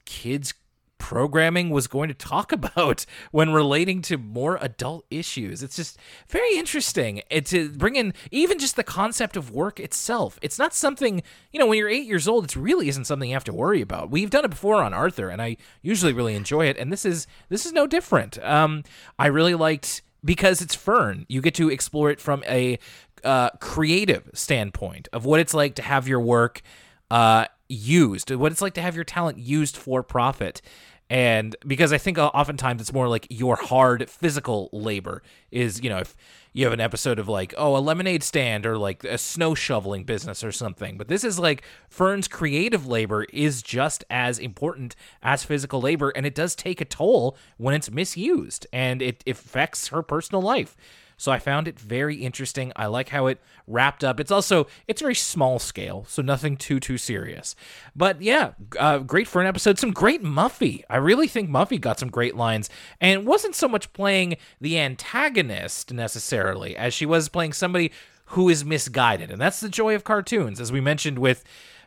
[0.07, 0.55] kids
[0.99, 5.63] programming was going to talk about when relating to more adult issues.
[5.63, 10.39] It's just very interesting to bring in even just the concept of work itself.
[10.43, 11.23] It's not something,
[11.53, 13.81] you know, when you're eight years old, it really isn't something you have to worry
[13.81, 14.11] about.
[14.11, 17.27] We've done it before on Arthur, and I usually really enjoy it, and this is
[17.49, 18.43] this is no different.
[18.43, 18.83] Um,
[19.19, 21.25] I really liked because it's Fern.
[21.29, 22.79] You get to explore it from a
[23.25, 26.63] uh, creative standpoint of what it's like to have your work
[27.11, 30.63] uh, used, what it's like to have your talent used for profit.
[31.09, 35.99] And because I think oftentimes it's more like your hard physical labor is, you know,
[35.99, 36.17] if
[36.53, 40.03] you have an episode of like, oh, a lemonade stand or like a snow shoveling
[40.03, 40.99] business or something.
[40.99, 46.11] But this is like Fern's creative labor is just as important as physical labor.
[46.11, 50.77] And it does take a toll when it's misused and it affects her personal life.
[51.17, 52.73] So I found it very interesting.
[52.77, 54.21] I like how it wrapped up.
[54.21, 57.57] It's also it's very small scale, so nothing too too serious.
[57.95, 59.79] But yeah, uh, great for an episode.
[59.79, 60.83] Some great Muffy.
[60.91, 62.69] I really think Muffy got some great lines,
[63.01, 67.93] and wasn't so much playing the antagonist necessarily as she was playing somebody
[68.31, 71.45] who is misguided, and that's the joy of cartoons, as we mentioned with.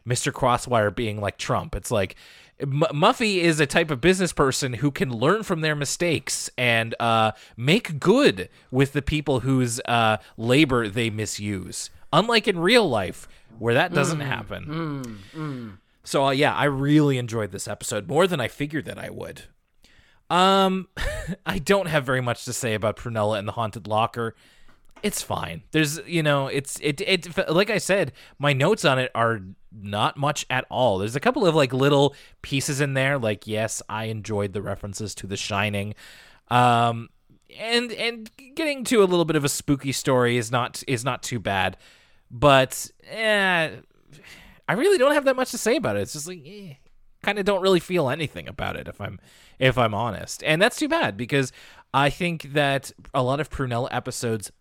[0.07, 0.32] Mr.
[0.32, 1.75] Crosswire being like Trump.
[1.75, 2.15] It's like
[2.60, 6.95] M- Muffy is a type of business person who can learn from their mistakes and
[6.99, 11.89] uh, make good with the people whose uh, labor they misuse.
[12.12, 13.28] Unlike in real life,
[13.60, 14.66] where that doesn't mm, happen.
[14.66, 15.78] Mm, mm.
[16.03, 19.43] So uh, yeah, I really enjoyed this episode more than I figured that I would.
[20.30, 20.88] Um,
[21.45, 24.36] I don't have very much to say about Prunella and the Haunted Locker
[25.03, 25.64] it's fine.
[25.72, 29.41] There's, you know, it's it it like I said, my notes on it are
[29.72, 30.97] not much at all.
[30.97, 35.15] There's a couple of like little pieces in there, like yes, I enjoyed the references
[35.15, 35.95] to The Shining,
[36.49, 37.09] um,
[37.57, 41.24] and and getting to a little bit of a spooky story is not is not
[41.24, 41.78] too bad,
[42.30, 43.70] but eh,
[44.67, 46.01] I really don't have that much to say about it.
[46.01, 46.41] It's just like.
[46.45, 46.74] Eh,
[47.22, 49.20] kind of don't really feel anything about it if I'm
[49.57, 50.43] if I'm honest.
[50.43, 51.51] And that's too bad because
[51.93, 54.51] I think that a lot of Prunella episodes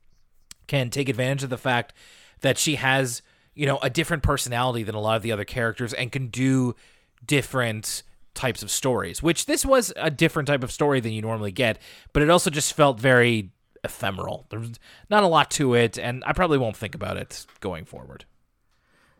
[0.67, 1.95] can take advantage of the fact
[2.41, 3.23] that she has,
[3.59, 6.75] you know, a different personality than a lot of the other characters and can do
[7.27, 8.05] different
[8.35, 11.79] types of stories, which this was a different type of story than you normally get,
[12.13, 13.51] but it also just felt very
[13.83, 14.47] ephemeral.
[14.51, 14.79] There's
[15.11, 18.25] not a lot to it, and I probably won't think about it going forward.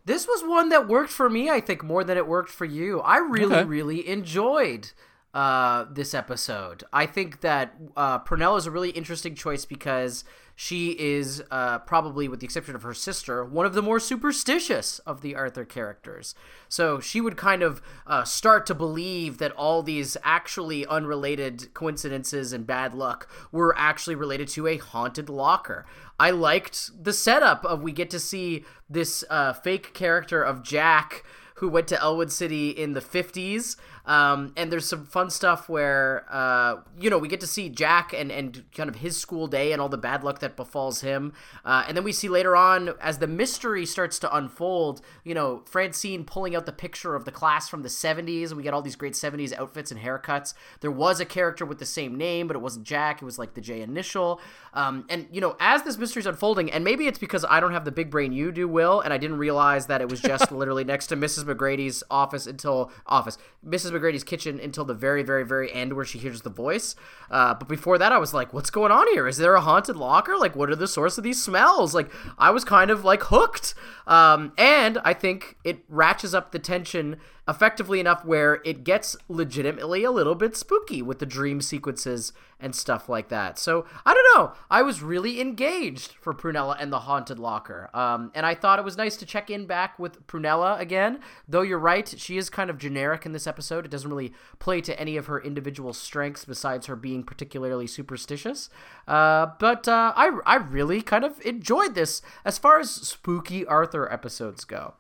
[0.05, 3.01] This was one that worked for me, I think, more than it worked for you.
[3.01, 3.65] I really, Okay.
[3.69, 4.93] really enjoyed
[5.35, 6.85] uh, this episode.
[6.93, 10.25] I think that uh, Prunella is a really interesting choice because
[10.61, 14.99] she is uh, probably, with the exception of her sister, one of the more superstitious
[15.01, 16.35] of the Arthur characters.
[16.69, 22.53] So she would kind of uh, start to believe that all these actually unrelated coincidences
[22.53, 25.87] and bad luck were actually related to a haunted locker.
[26.19, 31.23] I liked the setup of we get to see this uh, fake character of Jack
[31.59, 33.77] who went to Elwood City in the 50s.
[34.09, 38.15] Um, and there's some fun stuff where, uh, you know, we get to see Jack
[38.15, 41.35] and, and kind of his school day and all the bad luck that befalls him.
[41.63, 45.63] Uh, and then we see later on, as the mystery starts to unfold, you know,
[45.67, 48.81] Francine pulling out the picture of the class from the 70s, and we get all
[48.81, 50.55] these great 70s outfits and haircuts.
[50.81, 53.53] There was a character with the same name, but it wasn't Jack, it was like
[53.53, 54.41] the J initial.
[54.73, 57.85] Um, and, you know, as this mystery's unfolding, and maybe it's because I don't have
[57.85, 60.85] the big brain you do, Will, and I didn't realize that it was just literally
[60.85, 61.45] next to Mrs.
[61.45, 63.37] McGrady's office until office,
[63.67, 63.98] Mrs.
[63.99, 66.95] MacGrady's kitchen until the very, very, very end where she hears the voice.
[67.31, 69.27] Uh, but before that, I was like, what's going on here?
[69.27, 70.37] Is there a haunted locker?
[70.37, 71.95] Like, what are the source of these smells?
[71.95, 73.75] Like, I was kind of like hooked.
[74.07, 77.17] Um, and I think it ratchets up the tension
[77.49, 82.75] effectively enough where it gets legitimately a little bit spooky with the dream sequences and
[82.75, 83.59] stuff like that.
[83.59, 84.53] So I don't know.
[84.71, 87.89] I was really engaged for Prunella and the Haunted Locker.
[87.95, 91.21] Um, and I thought it was nice to check in back with Prunella again.
[91.49, 93.85] Though you're right, she is kind of generic in this episode.
[93.85, 98.69] It doesn't really play to any of her individual strengths besides her being particularly superstitious.
[99.07, 104.13] Uh, but uh, I, I really kind of enjoyed this as far as spooky Arthur
[104.13, 104.95] episodes go.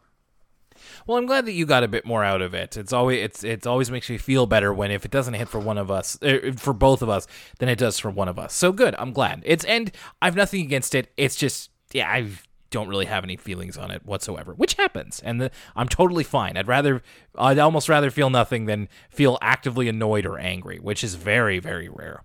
[1.07, 2.76] Well, I'm glad that you got a bit more out of it.
[2.76, 5.59] It's always it's it's always makes me feel better when if it doesn't hit for
[5.59, 7.26] one of us, er, for both of us,
[7.59, 8.55] than it does for one of us.
[8.55, 8.95] So good.
[8.99, 9.43] I'm glad.
[9.45, 11.12] It's and I've nothing against it.
[11.16, 12.29] It's just yeah, I
[12.70, 16.57] don't really have any feelings on it whatsoever, which happens, and the, I'm totally fine.
[16.57, 17.03] I'd rather
[17.37, 21.89] I'd almost rather feel nothing than feel actively annoyed or angry, which is very very
[21.89, 22.22] rare.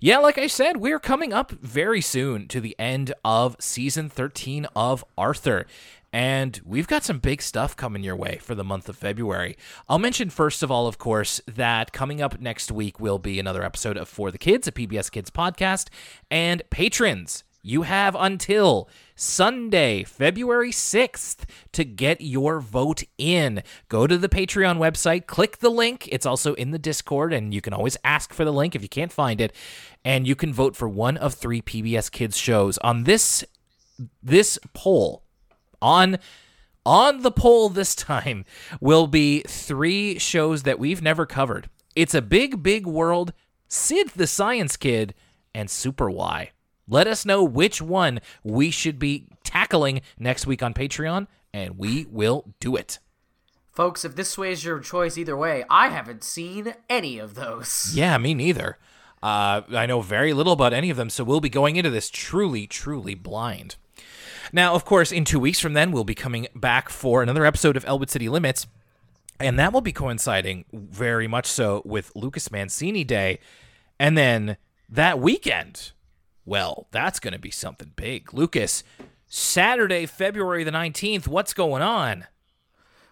[0.00, 4.66] Yeah, like I said, we're coming up very soon to the end of season 13
[4.76, 5.66] of Arthur.
[6.14, 9.56] And we've got some big stuff coming your way for the month of February.
[9.88, 13.64] I'll mention, first of all, of course, that coming up next week will be another
[13.64, 15.88] episode of For the Kids, a PBS Kids podcast.
[16.30, 23.64] And patrons, you have until Sunday, February 6th to get your vote in.
[23.88, 26.08] Go to the Patreon website, click the link.
[26.12, 28.88] It's also in the Discord, and you can always ask for the link if you
[28.88, 29.52] can't find it.
[30.04, 32.78] And you can vote for one of three PBS Kids shows.
[32.78, 33.44] On this
[34.22, 35.23] this poll,
[35.84, 36.18] on
[36.86, 38.44] on the poll this time
[38.80, 41.68] will be three shows that we've never covered.
[41.94, 43.32] It's a big, big world,
[43.68, 45.14] Sid the Science Kid,
[45.54, 46.50] and Super Why.
[46.88, 52.06] Let us know which one we should be tackling next week on Patreon, and we
[52.10, 52.98] will do it.
[53.72, 57.92] Folks, if this sways your choice either way, I haven't seen any of those.
[57.94, 58.78] Yeah, me neither.
[59.22, 62.10] Uh, I know very little about any of them, so we'll be going into this
[62.10, 63.76] truly, truly blind.
[64.52, 67.76] Now, of course, in two weeks from then, we'll be coming back for another episode
[67.76, 68.66] of Elwood City Limits,
[69.40, 73.38] and that will be coinciding very much so with Lucas Mancini Day.
[73.98, 74.56] And then
[74.88, 75.92] that weekend,
[76.44, 78.32] well, that's going to be something big.
[78.34, 78.84] Lucas,
[79.26, 82.26] Saturday, February the 19th, what's going on?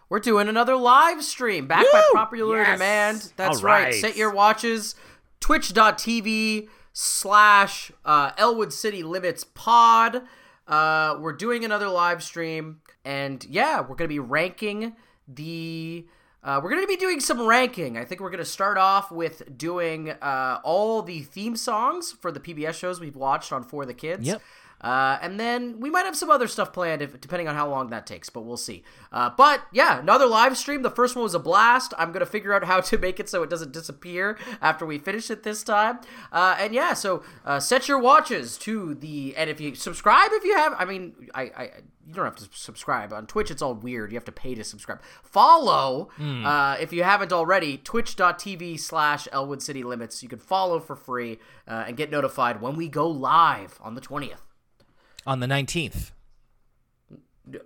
[0.09, 2.77] We're doing another live stream back by popular Yes!
[2.77, 3.33] demand.
[3.35, 3.85] That's right.
[3.85, 3.93] right.
[3.95, 4.95] Set your watches.
[5.39, 10.21] Twitch.tv slash uh, Elwood City Limits Pod.
[10.67, 12.81] Uh, we're doing another live stream.
[13.05, 14.95] And yeah, we're to be ranking
[15.27, 16.07] the.
[16.43, 17.97] Uh, we're to be doing some ranking.
[17.97, 22.39] I think we're to start off with doing uh, all the theme songs for the
[22.41, 24.27] PBS shows we've watched on For the Kids.
[24.27, 24.41] Yep.
[24.83, 27.89] Uh, and then we might have some other stuff planned, if, depending on how long
[27.89, 28.83] that takes, but we'll see.
[29.11, 30.81] Uh, but yeah, another live stream.
[30.81, 31.93] The first one was a blast.
[31.97, 35.31] I'm gonna figure out how to make it so it doesn't disappear after we finish
[35.31, 35.99] it this time.
[36.31, 40.43] Uh, and yeah, so uh, set your watches to the and if you subscribe, if
[40.43, 41.69] you have, I mean, I, I
[42.05, 43.49] you don't have to subscribe on Twitch.
[43.49, 44.11] It's all weird.
[44.11, 45.01] You have to pay to subscribe.
[45.23, 47.77] Follow uh, if you haven't already.
[47.77, 50.21] Twitch.tv slash Elwood City Limits.
[50.21, 54.01] You can follow for free uh, and get notified when we go live on the
[54.01, 54.41] twentieth.
[55.25, 56.11] On the 19th.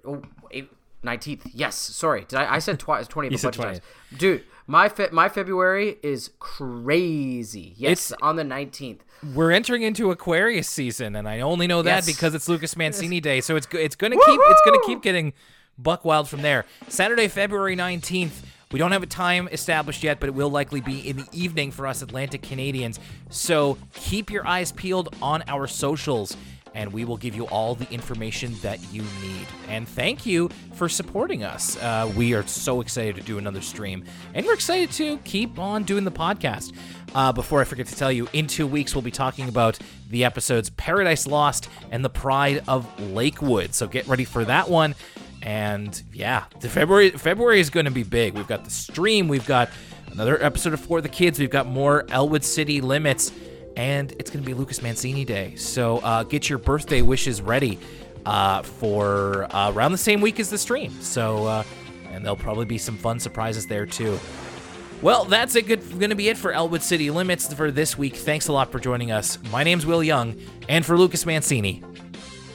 [0.05, 0.70] Oh, eight,
[1.03, 1.41] 19th.
[1.53, 2.26] Yes, sorry.
[2.28, 2.55] Did I?
[2.55, 3.08] I said twice.
[3.08, 3.34] 20th.
[3.34, 3.82] a said bunch of times.
[4.18, 7.74] Dude, my fe- my February is crazy.
[7.78, 8.99] Yes, It's- on the 19th.
[9.34, 12.05] We're entering into Aquarius season, and I only know that Yes.
[12.05, 13.41] because it's Lucas Mancini Day.
[13.41, 15.34] So it's it's gonna keep it's gonna keep getting
[15.78, 16.66] buck wild from there.
[16.88, 20.99] Saturday, February nineteenth, We don't have a time established yet, but it will likely be
[21.08, 22.99] in the evening for us Atlantic Canadians.
[23.30, 26.36] So keep your eyes peeled on our socials
[26.78, 29.47] and we will give you all the information that you need.
[29.67, 31.75] And thank you for supporting us.
[31.78, 34.05] Uh, we are so excited to do another stream,
[34.36, 36.73] and we're excited to keep on doing the podcast.
[37.15, 39.80] Uh, before I forget to tell you, in two weeks we'll be talking about
[40.11, 43.73] the episodes Paradise Lost and The Pride of Lakewood.
[43.73, 44.93] So get ready for that one.
[45.41, 48.36] And yeah, the February February is going to be big.
[48.36, 49.69] We've got the stream, we've got
[50.11, 53.32] another episode of For the Kids, we've got more Elwood City Limits
[53.78, 55.55] and it's going to be Lucas Mancini Day.
[55.55, 57.80] So uh, get your birthday wishes ready
[58.25, 60.91] uh, for uh, around the same week as the stream.
[60.99, 61.63] So, uh,
[62.11, 64.19] and there'll probably be some fun surprises there too.
[65.03, 65.67] Well, that's it.
[65.67, 68.15] Going to be it for Elwood City Limits for this week.
[68.15, 69.38] Thanks a lot for joining us.
[69.51, 70.36] My name's Will Young,
[70.67, 71.84] and for Lucas Mancini.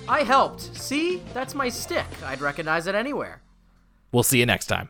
[0.08, 0.76] I helped.
[0.76, 2.04] See, that's my stick.
[2.24, 3.42] I'd recognize it anywhere.
[4.10, 4.88] We'll see you next time.